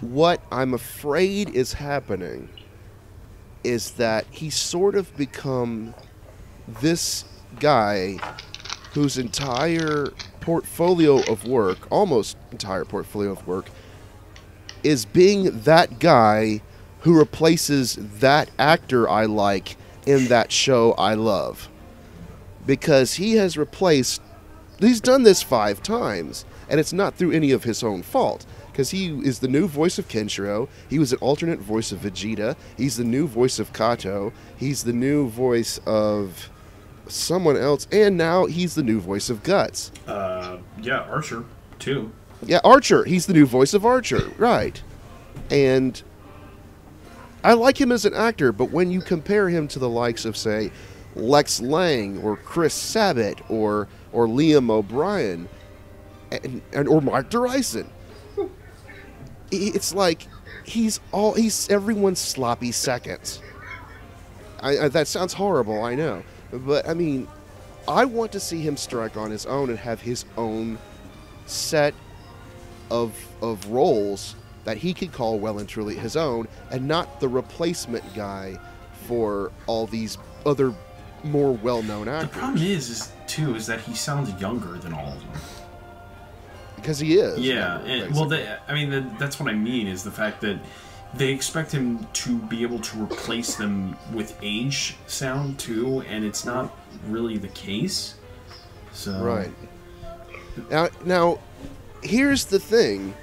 [0.00, 2.50] What I'm afraid is happening
[3.64, 5.94] is that he's sort of become
[6.68, 7.24] this
[7.58, 8.18] guy
[8.92, 10.08] whose entire
[10.40, 13.70] portfolio of work, almost entire portfolio of work,
[14.86, 16.62] is being that guy
[17.00, 19.76] who replaces that actor I like
[20.06, 21.68] in that show I love.
[22.64, 24.22] Because he has replaced,
[24.78, 28.46] he's done this five times, and it's not through any of his own fault.
[28.70, 32.56] Because he is the new voice of Kenshiro, he was an alternate voice of Vegeta,
[32.76, 36.50] he's the new voice of Kato, he's the new voice of
[37.08, 39.92] someone else, and now he's the new voice of Guts.
[40.06, 41.44] Uh, yeah, Archer,
[41.78, 42.12] too.
[42.42, 43.04] Yeah, Archer.
[43.04, 44.80] He's the new voice of Archer, right?
[45.50, 46.00] And
[47.42, 50.36] I like him as an actor, but when you compare him to the likes of,
[50.36, 50.70] say,
[51.14, 55.48] Lex Lang or Chris Sabat or or Liam O'Brien
[56.30, 57.86] and, and or Marc Diraison,
[59.50, 60.26] it's like
[60.64, 63.40] he's all he's everyone's sloppy seconds.
[64.60, 66.22] I, I, that sounds horrible, I know,
[66.52, 67.28] but I mean,
[67.88, 70.78] I want to see him strike on his own and have his own
[71.46, 71.94] set
[72.90, 74.34] of of roles
[74.64, 78.58] that he could call well and truly his own, and not the replacement guy
[79.06, 80.74] for all these other
[81.22, 82.30] more well-known actors.
[82.30, 85.40] The problem is, is too, is that he sounds younger than all of them.
[86.76, 87.38] because he is.
[87.38, 90.58] Yeah, well, they, I mean, the, that's what I mean is the fact that
[91.14, 96.44] they expect him to be able to replace them with age sound too, and it's
[96.44, 96.76] not
[97.08, 98.16] really the case.
[98.92, 99.50] So Right.
[100.70, 101.38] Now, now,
[102.06, 103.14] here's the thing.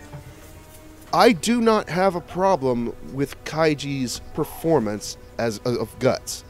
[1.14, 6.44] I do not have a problem with Kaiji's performance as of guts.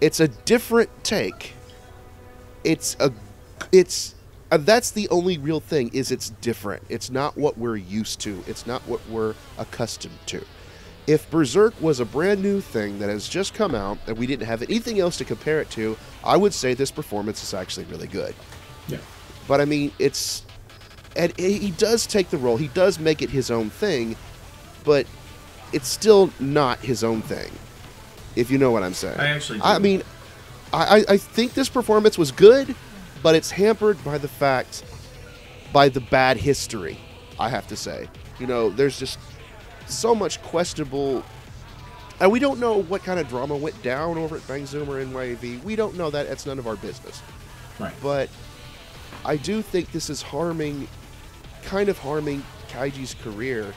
[0.00, 1.52] It's a different take.
[2.64, 3.12] It's a,
[3.72, 4.14] it's,
[4.50, 5.90] uh, that's the only real thing.
[5.92, 6.82] Is it's different.
[6.88, 8.42] It's not what we're used to.
[8.46, 10.44] It's not what we're accustomed to.
[11.06, 14.46] If Berserk was a brand new thing that has just come out and we didn't
[14.46, 18.06] have anything else to compare it to, I would say this performance is actually really
[18.06, 18.34] good.
[18.88, 18.98] Yeah.
[19.46, 20.44] But I mean, it's
[21.16, 22.56] and he does take the role.
[22.56, 24.16] He does make it his own thing,
[24.84, 25.06] but
[25.72, 27.50] it's still not his own thing.
[28.36, 29.18] If you know what I'm saying.
[29.18, 30.02] I actually I mean,
[30.72, 32.74] I I- think this performance was good,
[33.22, 34.84] but it's hampered by the fact
[35.72, 36.98] by the bad history.
[37.38, 38.08] I have to say,
[38.38, 39.18] you know, there's just
[39.86, 41.24] so much questionable.
[42.20, 45.04] And we don't know what kind of drama went down over at Bang Zoom or
[45.04, 45.62] NYAV.
[45.64, 46.26] We don't know that.
[46.26, 47.20] It's none of our business
[47.80, 47.92] Right.
[48.00, 48.28] but
[49.24, 50.86] I do think this is harming,
[51.64, 53.74] kind of harming Kaiji's career,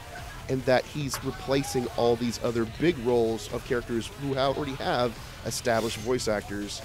[0.48, 5.16] and that he's replacing all these other big roles of characters who have already have
[5.46, 6.82] established voice actors,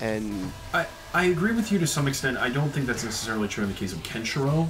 [0.00, 2.36] and I, I agree with you to some extent.
[2.38, 4.68] I don't think that's necessarily true in the case of Kenshiro,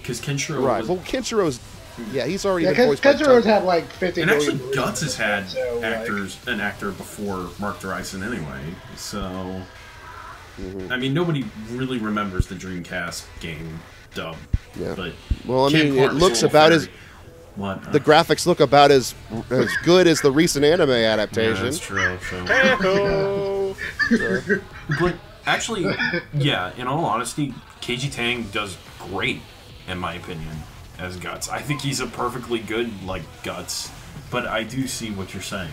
[0.00, 0.80] because Kenshiro right.
[0.80, 1.60] was, Well, Kenshiro's,
[2.12, 5.48] yeah, he's already yeah, been voiced by had like 50 and actually Guts has had
[5.48, 8.60] so, like- actors, an actor before Marc Diraison anyway.
[8.96, 9.62] So,
[10.60, 10.92] Mm-hmm.
[10.92, 13.80] I mean, nobody really remembers the Dreamcast game
[14.14, 14.36] dub.
[14.78, 14.94] Yeah.
[14.96, 15.12] But
[15.46, 16.88] Well, I mean, it looks about as
[17.56, 19.14] what the uh, graphics look about as
[19.50, 21.64] as good as the recent anime yeah, adaptation.
[21.64, 22.18] that's true.
[22.30, 22.44] So.
[22.46, 23.76] Hey-ho.
[25.00, 25.14] But
[25.46, 25.86] actually,
[26.34, 29.40] yeah, in all honesty, Kaiji Tang does great,
[29.88, 30.54] in my opinion,
[30.98, 31.48] as Guts.
[31.48, 33.90] I think he's a perfectly good, like, Guts.
[34.30, 35.70] But I do see what you're saying.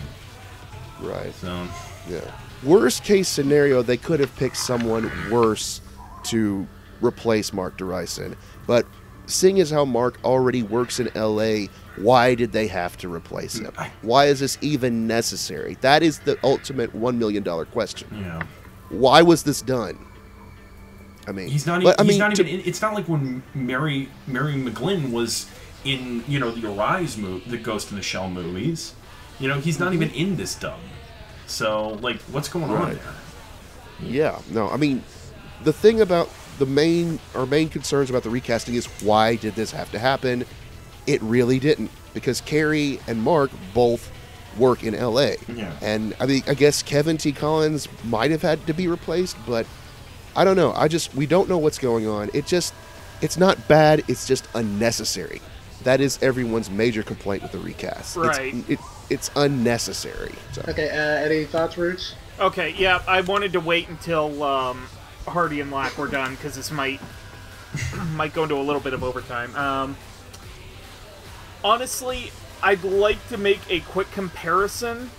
[1.00, 1.34] right.
[1.34, 1.66] So,
[2.08, 2.20] Yeah.
[2.62, 5.80] Worst case scenario, they could have picked someone worse
[6.24, 6.66] to
[7.00, 8.36] replace Marc Diraison.
[8.66, 8.86] But
[9.26, 13.72] seeing as how Mark already works in LA, why did they have to replace him?
[14.02, 15.76] Why is this even necessary?
[15.80, 18.08] That is the ultimate $1 million question.
[18.12, 18.42] yeah.
[18.90, 19.98] Why was this done?
[21.28, 22.66] I mean, He's not, but, e- I mean, not to- even.
[22.66, 25.48] It's not like when Mary Mary McGlynn was
[25.84, 28.94] in you know the Arise movie, the Ghost in the Shell movies.
[29.38, 30.02] You know, he's not mm-hmm.
[30.02, 30.78] even in this dub.
[31.46, 33.14] So, like, what's going on there?
[34.00, 35.04] Yeah, no, I mean,
[35.62, 36.28] the thing about
[36.60, 40.44] the main our main concerns about the recasting is why did this have to happen?
[41.06, 44.12] It really didn't because Carrie and Mark both
[44.58, 45.36] work in L.A.
[45.48, 45.72] Yeah.
[45.80, 47.32] and I mean, I guess Kevin T.
[47.32, 49.66] Collins might have had to be replaced, but
[50.36, 50.72] I don't know.
[50.74, 52.30] I just we don't know what's going on.
[52.34, 52.74] It just
[53.22, 54.04] it's not bad.
[54.06, 55.40] It's just unnecessary.
[55.84, 58.16] That is everyone's major complaint with the recast.
[58.16, 58.54] Right.
[58.54, 60.34] It's, it, it's unnecessary.
[60.52, 60.62] So.
[60.68, 62.14] Okay, uh, any thoughts, Roots?
[62.38, 64.86] Okay, yeah, I wanted to wait until um,
[65.30, 67.00] Hardy and Lack were done because this might
[68.14, 69.54] might go into a little bit of overtime.
[69.56, 69.96] Um,
[71.64, 75.10] honestly, I'd like to make a quick comparison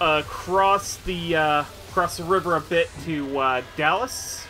[0.00, 4.46] across the uh, across the river a bit to uh, Dallas,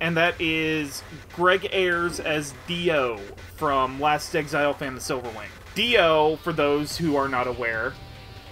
[0.00, 1.02] and that is
[1.34, 3.18] Greg Ayers as Dio
[3.56, 5.48] from Last Exile Fam the Silver Wing.
[5.74, 7.92] Dio, for those who are not aware,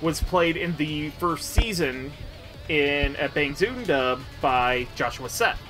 [0.00, 2.12] was played in the first season
[2.68, 5.60] in a Bang Zoom dub by Joshua Seth.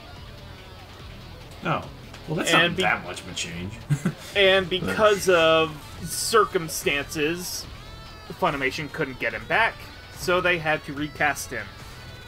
[1.65, 1.83] Oh,
[2.27, 3.73] well, that's And not be- that much of a change.
[4.37, 5.73] And because of
[6.05, 7.67] circumstances,
[8.41, 9.75] Funimation couldn't get him back,
[10.17, 11.67] so they had to recast him.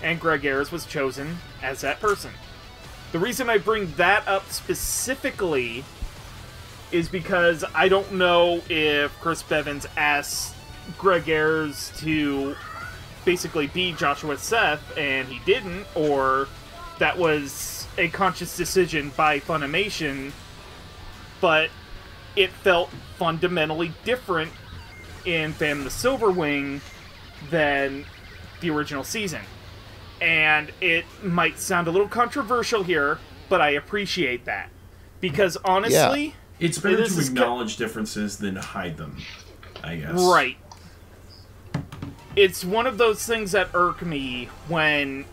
[0.03, 2.33] And Greg Ayers was chosen as that person.
[3.13, 5.85] The reason I bring that up specifically
[6.91, 10.55] is because I don't know if Chris Bevins asked
[10.99, 12.57] Greg Ayers to
[13.25, 16.49] basically be Joshua Seth and he didn't, or
[16.99, 20.33] that was a conscious decision by Funimation,
[21.41, 21.71] but
[22.37, 24.51] it felt fundamentally different
[25.25, 26.81] in Fam the Silver Wing
[27.51, 28.05] than
[28.61, 29.41] the original season.
[30.21, 33.19] And it might sound a little controversial here,
[33.49, 34.69] but I appreciate that.
[35.21, 39.17] Because honestly, it's better It is to a sca- acknowledge differences than hide them,
[39.83, 40.13] I guess.
[40.15, 40.57] Right.
[42.37, 45.25] It's one of those things that irk me when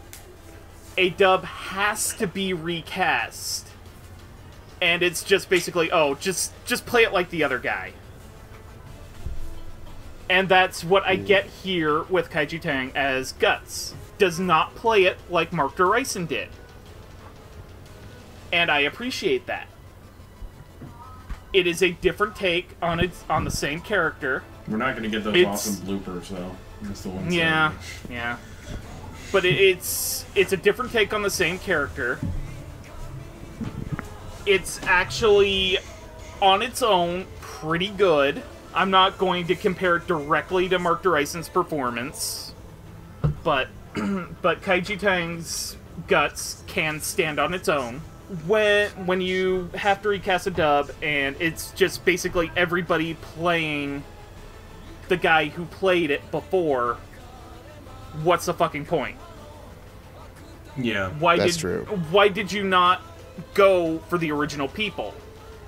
[0.97, 3.67] a dub has to be recast.
[4.81, 7.93] And it's just basically, oh, just just play it like the other guy.
[10.29, 13.93] And that's what I get here with Kaiji Tang as Guts.
[14.17, 16.49] Does not play it like Marc Diraison did.
[18.51, 19.67] And I appreciate that.
[21.53, 24.43] It is a different take on its on the same character.
[24.67, 26.55] We're not going to get those It's- awesome bloopers, though.
[26.82, 27.34] That's the ones.
[27.34, 27.73] Yeah,
[28.09, 28.38] yeah.
[29.32, 32.19] But it, it's it's a different take on the same character.
[34.45, 35.80] It's actually
[36.41, 38.43] on its own pretty good.
[38.73, 42.53] I'm not going to compare it directly to Marc Diraison's performance,
[43.43, 43.67] but
[44.41, 45.75] but Kaiji Tang's
[46.07, 48.01] guts can stand on its own.
[48.45, 54.03] When when you have to recast a dub and it's just basically everybody playing
[55.08, 56.97] the guy who played it before,
[58.24, 59.18] what's the fucking point?
[60.78, 61.10] Yeah.
[61.20, 61.86] Why That's did true.
[62.12, 63.01] why did you not
[63.53, 65.14] go for the original people?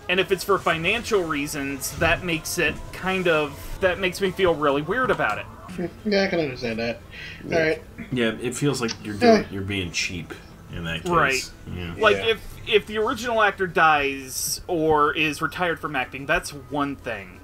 [0.08, 4.54] And if it's for financial reasons, that makes it kind of that makes me feel
[4.56, 5.46] really weird about it.
[6.04, 7.00] Yeah, I can understand that.
[7.46, 7.82] All right.
[8.12, 10.34] Yeah, it feels like you're doing, you're being cheap
[10.76, 11.10] in that case.
[11.12, 11.52] Right.
[11.74, 11.94] Yeah.
[11.98, 12.26] Like Yeah.
[12.32, 17.39] if if the original actor dies or is retired from acting, that's one thing.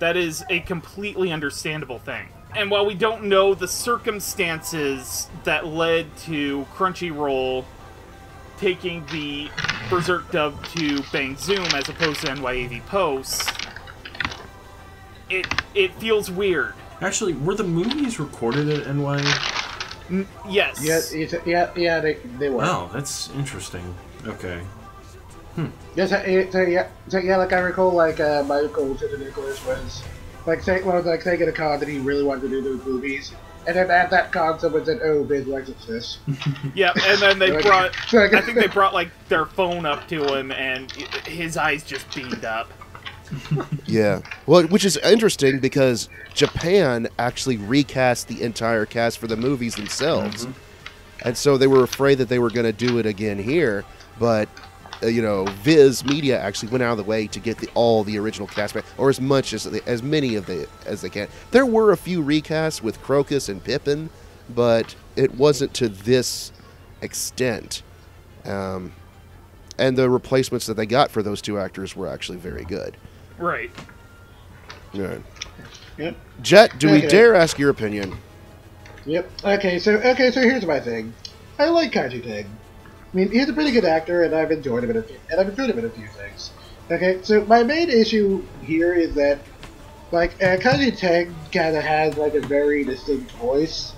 [0.00, 2.26] That is a completely understandable thing.
[2.56, 7.64] And while we don't know the circumstances that led to Crunchyroll
[8.58, 9.50] taking the
[9.88, 13.52] Berserk dub to Bang Zoom as opposed to NYAV Post,
[15.28, 16.74] it it feels weird.
[17.00, 19.22] Actually, were the movies recorded at NY?
[20.10, 21.14] N- yes.
[21.14, 22.56] Yeah, yeah, yeah, they, they were.
[22.56, 23.94] Wow, that's interesting.
[24.26, 24.60] Okay.
[25.96, 30.02] Yes, uh, so yeah, so yeah, like I recall, like uh, Michael Sinterniklaas was
[30.46, 32.84] like saying, well, like saying at a card that he really wanted to do those
[32.84, 33.32] movies,
[33.66, 36.18] and then at that con, someone said, "Oh, Big Exorcist."
[36.74, 37.96] Yeah, and then they brought.
[38.14, 40.90] I think they brought like their phone up to him, and
[41.26, 42.70] his eyes just beamed up.
[43.86, 44.22] Yeah.
[44.46, 50.48] Well, which is interesting because Japan actually recast the entire cast for the movies themselves.
[51.22, 53.84] And so they were afraid that they were going to do it again here,
[54.18, 54.48] but
[55.02, 58.04] uh, you know, Viz Media actually went out of the way to get the, all
[58.04, 61.08] the original cast back, or as much as they, as many of the as they
[61.08, 61.28] can.
[61.50, 64.10] There were a few recasts with Corkus and Pippin,
[64.54, 66.52] but it wasn't to this
[67.00, 67.82] extent.
[68.44, 68.92] Um,
[69.78, 72.96] and the replacements that they got for those two actors were actually very good.
[73.38, 73.70] Right.
[74.94, 75.22] Right.
[75.96, 76.16] Yep.
[76.42, 78.16] Jet, do we dare ask your opinion?
[79.06, 79.30] Yep.
[79.44, 81.14] Okay, so okay, so here's my thing.
[81.58, 82.46] I like Kaiji Tang.
[83.12, 85.40] I mean, he's a pretty good actor, and I've enjoyed him in a few, and
[85.40, 86.52] I've enjoyed him in a few things.
[86.90, 89.40] Okay, so my main issue here is that,
[90.12, 93.92] like, uh, Kaiji Tang kind of has, like, a very distinct voice.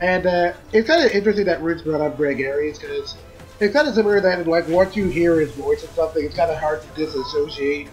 [0.00, 3.14] And, uh, it's kind of interesting that Roots brought up Greg Ayers, because
[3.60, 6.50] it's kind of similar that, like, once you hear his voice and something, it's kind
[6.50, 7.88] of hard to disassociate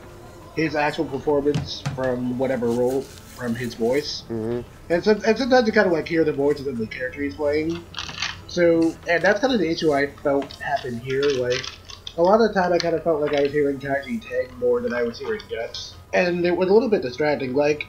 [0.55, 4.21] his actual performance from whatever role, from his voice.
[4.27, 7.21] hmm And, some, and sometimes you kind of, like, hear the voices of the character
[7.21, 7.83] he's playing.
[8.53, 11.65] So, and that's kind of the issue I felt happened here, like,
[12.19, 14.55] a lot of the time I kind of felt like I was hearing Kaiji Tang
[14.59, 15.95] more than I was hearing Guts.
[16.13, 17.55] And it was a little bit distracting.
[17.55, 17.87] Like,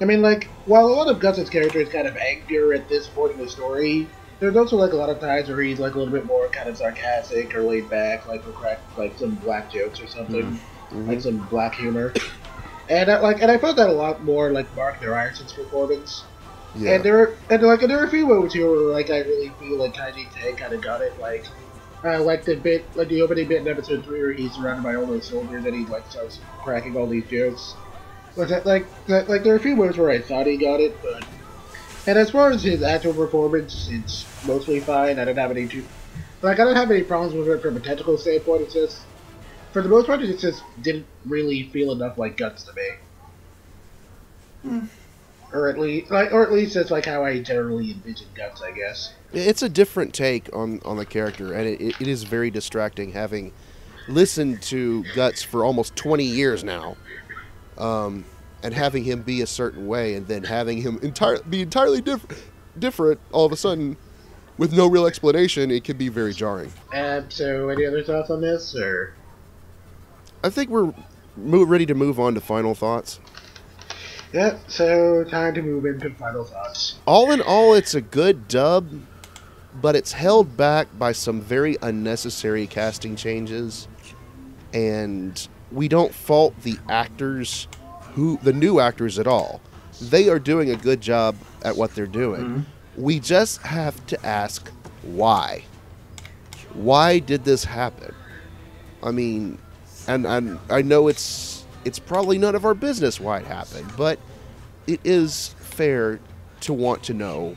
[0.00, 3.06] I mean, like, while a lot of Guts' character is kind of angrier at this
[3.06, 4.08] point in the story,
[4.40, 6.68] there's also, like, a lot of times where he's, like, a little bit more kind
[6.68, 10.42] of sarcastic or laid back, like, will crack, like, some black jokes or something.
[10.42, 10.96] Mm-hmm.
[10.96, 11.08] Mm-hmm.
[11.10, 12.12] Like, some black humor.
[12.88, 16.24] And, I, like, and I felt that a lot more, like, Marc Diraison's performance.
[16.74, 16.92] Yeah.
[16.92, 19.18] And there were, and like, and there were a few moments here where, like, I
[19.18, 21.18] really feel like Kaiji Tang kind of got it.
[21.20, 21.46] Like,
[22.04, 24.94] uh, like the bit, like the opening bit in episode three where he's surrounded by
[24.94, 27.74] all those soldiers and he like starts cracking all these jokes.
[28.36, 30.80] But that, like, that, like there are a few moments where I thought he got
[30.80, 31.24] it, but.
[32.06, 35.18] And as far as his actual performance, it's mostly fine.
[35.18, 35.84] I don't have any too,
[36.40, 38.62] like, I don't have any problems with it from a technical standpoint.
[38.62, 39.02] It's just,
[39.72, 42.72] for the most part, it just didn't really feel enough like guts to
[44.64, 44.82] me.
[45.52, 48.72] Or at least, like, or at least that's like how I generally envision guts, I
[48.72, 49.12] guess.
[49.32, 53.52] It's a different take on, on the character, and it, it is very distracting having
[54.08, 56.96] listened to Guts for almost 20 years now,
[57.78, 58.24] um,
[58.62, 62.50] and having him be a certain way, and then having him entire, be entirely diff-
[62.78, 63.96] different all of a sudden
[64.58, 66.72] with no real explanation, it can be very jarring.
[66.92, 69.14] Um, so any other thoughts on this, or?
[70.44, 70.92] I think we're
[71.36, 73.18] mo- ready to move on to final thoughts.
[74.32, 76.96] Yeah, so time to move into final thoughts.
[77.06, 78.88] All in all, it's a good dub,
[79.80, 83.88] but it's held back by some very unnecessary casting changes,
[84.72, 87.68] and we don't fault the actors
[88.14, 89.60] who the new actors at all.
[90.00, 92.42] They are doing a good job at what they're doing.
[92.42, 93.02] Mm-hmm.
[93.02, 94.70] We just have to ask
[95.02, 95.64] why.
[96.74, 98.14] Why did this happen?
[99.02, 99.58] I mean,
[100.06, 104.18] and, and I know it's it's probably none of our business why it happened, but
[104.86, 106.20] it is fair
[106.60, 107.56] to want to know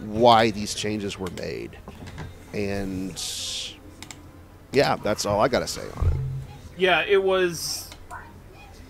[0.00, 1.76] why these changes were made.
[2.52, 3.20] And
[4.72, 6.16] yeah, that's all I got to say on it.
[6.76, 7.90] Yeah, it was.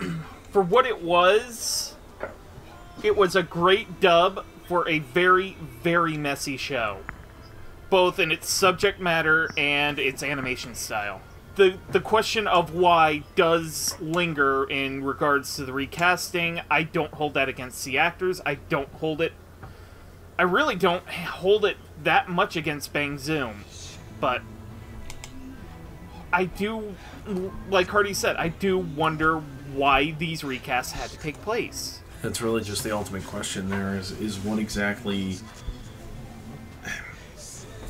[0.50, 1.94] For what it was,
[3.02, 6.98] it was a great dub for a very, very messy show.
[7.90, 11.20] Both in its subject matter and its animation style.
[11.54, 16.62] The, the question of why does linger in regards to the recasting.
[16.70, 18.40] I don't hold that against the actors.
[18.46, 19.32] I don't hold it.
[20.38, 23.64] I really don't hold it that much against Bang Zoom.
[24.18, 24.40] But
[26.32, 26.94] I do,
[27.68, 29.42] like Hardy said, I do wonder
[29.74, 32.00] why these recasts had to take place.
[32.22, 33.68] That's really just the ultimate question.
[33.68, 35.36] There is is what exactly,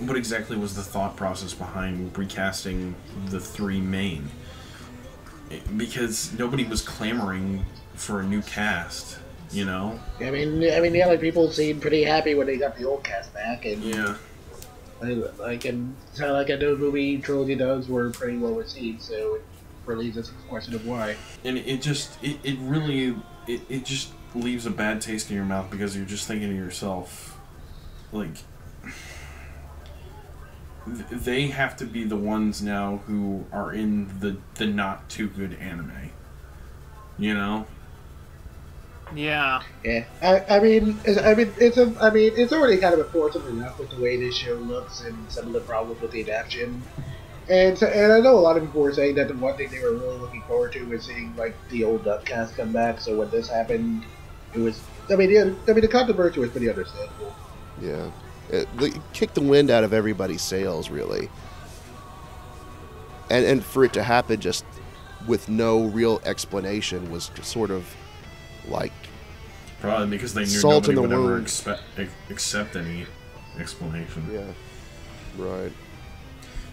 [0.07, 2.95] what exactly was the thought process behind recasting
[3.27, 4.31] the three main?
[5.77, 7.65] Because nobody was clamoring
[7.95, 9.19] for a new cast,
[9.51, 10.01] you know.
[10.21, 13.05] I mean, I mean, the other people seemed pretty happy when they got the old
[13.05, 14.17] cast back, and Yeah.
[15.39, 19.43] like, and of like I know movie trilogy does were pretty well received, so it
[19.85, 21.17] really just a question of why.
[21.45, 23.15] and it just it, it really
[23.47, 26.55] it, it just leaves a bad taste in your mouth because you're just thinking to
[26.55, 27.37] yourself
[28.13, 28.31] like
[30.87, 35.55] they have to be the ones now who are in the the not too good
[35.55, 36.11] anime
[37.19, 37.67] you know
[39.15, 39.63] Yeah.
[39.85, 43.01] Yeah, I, I mean, it's, I mean, it's a, I mean, it's already kind of
[43.01, 46.23] important enough with the way this show looks and some of the problems with the
[46.23, 46.83] adaptation.
[47.49, 49.71] And so, and I know a lot of people were saying that the one thing
[49.71, 53.01] they were really looking forward to was seeing like the old Duck cast come back.
[53.01, 54.05] So when this happened,
[54.55, 54.81] it was,
[55.11, 57.35] I mean, the, I mean, the controversy was pretty understandable.
[57.81, 58.11] Yeah.
[58.53, 61.29] Uh, it, it kicked the wind out of everybody's sails, really.
[63.31, 64.65] And, and for it to happen just
[65.27, 67.87] with no real explanation was sort of
[68.69, 68.93] like
[69.81, 71.43] probably because they knew Salt in the would ever wound.
[71.45, 71.83] expect
[72.29, 73.07] accept any
[73.59, 74.45] explanation yeah
[75.43, 75.73] right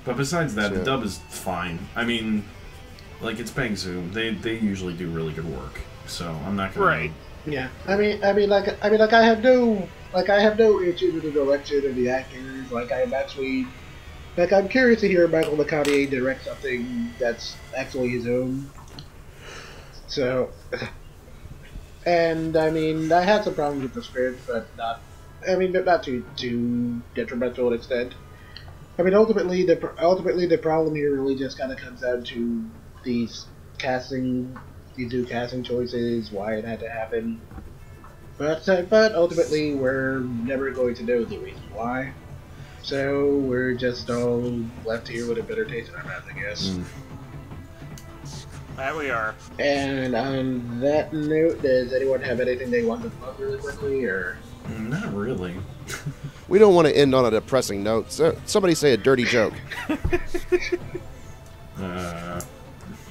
[0.05, 0.79] but besides that Yeah.
[0.79, 2.43] the dub is fine i mean
[3.21, 6.85] like it's bang zoom they they usually do really good work so i'm not gonna
[6.85, 7.11] Right.
[7.49, 10.59] Yeah, I mean, I mean, like, I mean, like, I have no, like, I have
[10.59, 12.71] no issue with the direction of the actors.
[12.71, 13.65] Like, I'm actually,
[14.37, 18.69] like, I'm curious to hear Michael McConnohie direct something that's actually his own.
[20.05, 20.51] So,
[22.05, 25.01] and I mean, I had some problems with the script, but not,
[25.49, 28.13] I mean, not too too detrimental extent.
[28.99, 32.65] I mean, ultimately, the ultimately the problem here really just kind of comes down to
[33.03, 33.47] these
[33.79, 34.55] casting
[34.99, 37.39] these new casting choices, why it had to happen.
[38.37, 42.11] But uh, but ultimately, we're never going to know the reason why.
[42.83, 46.67] So we're just all left here with a bitter taste in our mouth, I guess.
[46.67, 46.83] Mm.
[48.77, 49.35] That we are.
[49.57, 54.37] And on that note, does anyone have anything they want to plug really quickly, or?
[54.77, 55.55] Not really.
[56.47, 58.11] We don't want to end on a depressing note.
[58.11, 59.53] So somebody say a dirty joke.
[61.81, 62.41] Uh,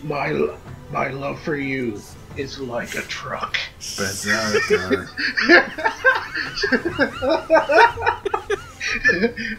[0.02, 0.58] My lo-
[0.90, 2.00] my love for you
[2.36, 3.56] is like a truck.
[3.96, 5.08] Berserker.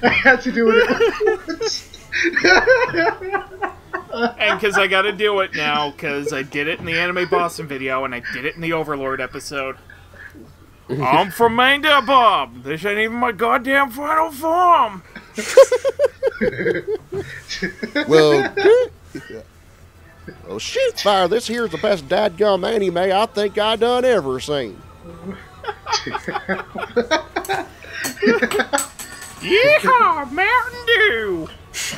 [0.02, 0.90] I had to do it.
[4.12, 7.30] And because I got to do it now, because I did it in the Anime
[7.30, 9.78] Boston video and I did it in the Overlord episode.
[10.90, 12.64] I'm from Maine Bob.
[12.64, 15.04] This ain't even my goddamn final form.
[18.08, 18.56] Well,
[20.50, 21.28] well, shit, fire!
[21.28, 24.82] This here's the best dadgum anime I think I done ever seen.
[29.42, 31.50] Yeehaw, Mountain Dew!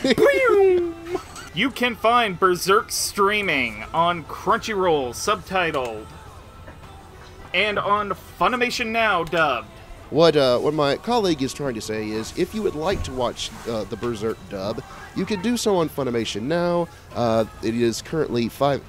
[1.54, 6.06] You can find Berserk streaming on Crunchyroll, subtitled,
[7.54, 9.68] and on Funimation Now, dubbed.
[10.12, 13.12] What uh, what my colleague is trying to say is, if you would like to
[13.12, 14.82] watch uh, the Berserk dub,
[15.16, 16.88] you can do so on Funimation now.
[17.16, 18.82] Uh, it is currently five,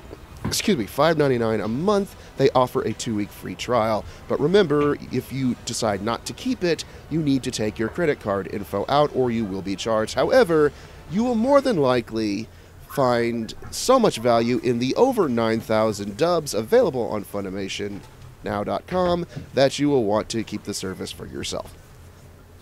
[0.44, 2.16] excuse me, five ninety nine a month.
[2.36, 6.64] They offer a two week free trial, but remember, if you decide not to keep
[6.64, 10.14] it, you need to take your credit card info out, or you will be charged.
[10.14, 10.72] However,
[11.10, 12.48] you will more than likely
[12.88, 20.04] find so much value in the over 9,000 dubs available on FunimationNow.com that you will
[20.04, 21.74] want to keep the service for yourself.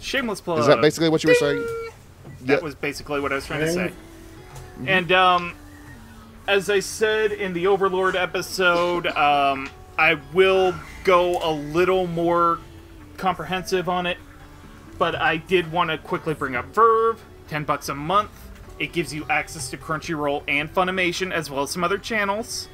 [0.01, 0.61] Shameless plug.
[0.61, 1.67] Is that basically what you were saying?
[2.43, 2.63] That Yep.
[2.63, 3.93] was basically what I was trying to say.
[4.87, 5.55] And um,
[6.49, 9.69] as I said in the Overlord episode, um,
[9.99, 12.59] I will go a little more
[13.19, 14.19] comprehensive on it.
[14.99, 18.31] But I did want to quickly bring up Verve, ten bucks a month.
[18.79, 22.69] It gives you access to Crunchyroll and Funimation, as well as some other channels.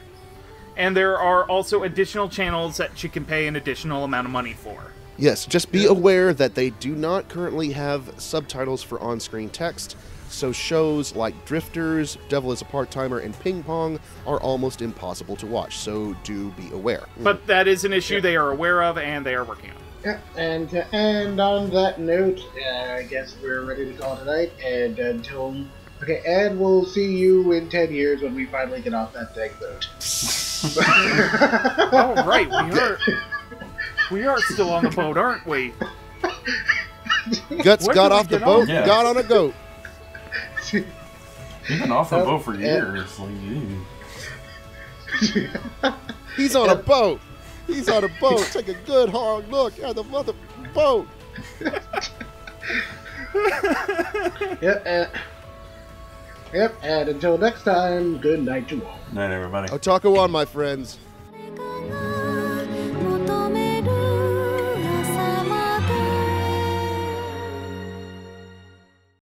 [0.76, 4.52] And there are also additional channels that you can pay an additional amount of money
[4.52, 4.92] for.
[5.18, 9.96] Yes, just be aware that they do not currently have subtitles for on screen text,
[10.28, 15.36] so shows like Drifters, Devil is a Part Timer, and Ping Pong are almost impossible
[15.36, 17.04] to watch, so do be aware.
[17.18, 19.76] But that is an issue they are aware of and they are working on.
[20.04, 24.22] Yeah, and to end on that note, uh, I guess we're ready to call it
[24.22, 24.52] a night.
[24.62, 25.64] And until
[26.02, 29.50] okay, and we'll see you in ten years when we finally get off that dang
[29.58, 29.88] boat.
[31.92, 32.98] All right, we are
[34.10, 35.72] we are still on the boat, aren't we?
[37.62, 38.68] Guts When got off the boat, on?
[38.68, 38.86] Yeah.
[38.86, 39.54] got on a goat.
[40.72, 40.86] You've
[41.68, 43.18] been off the boat for years.
[43.18, 43.30] Like.
[46.36, 47.20] He's on a boat.
[47.66, 48.48] He's on a boat.
[48.52, 50.34] Take a good hard look at the mother
[50.74, 51.08] boat.
[54.62, 55.10] Yep, and,
[56.54, 58.98] yep, and until next time, good night to all.
[59.12, 59.68] Night, everybody.
[59.68, 60.98] Otaku on, my friends.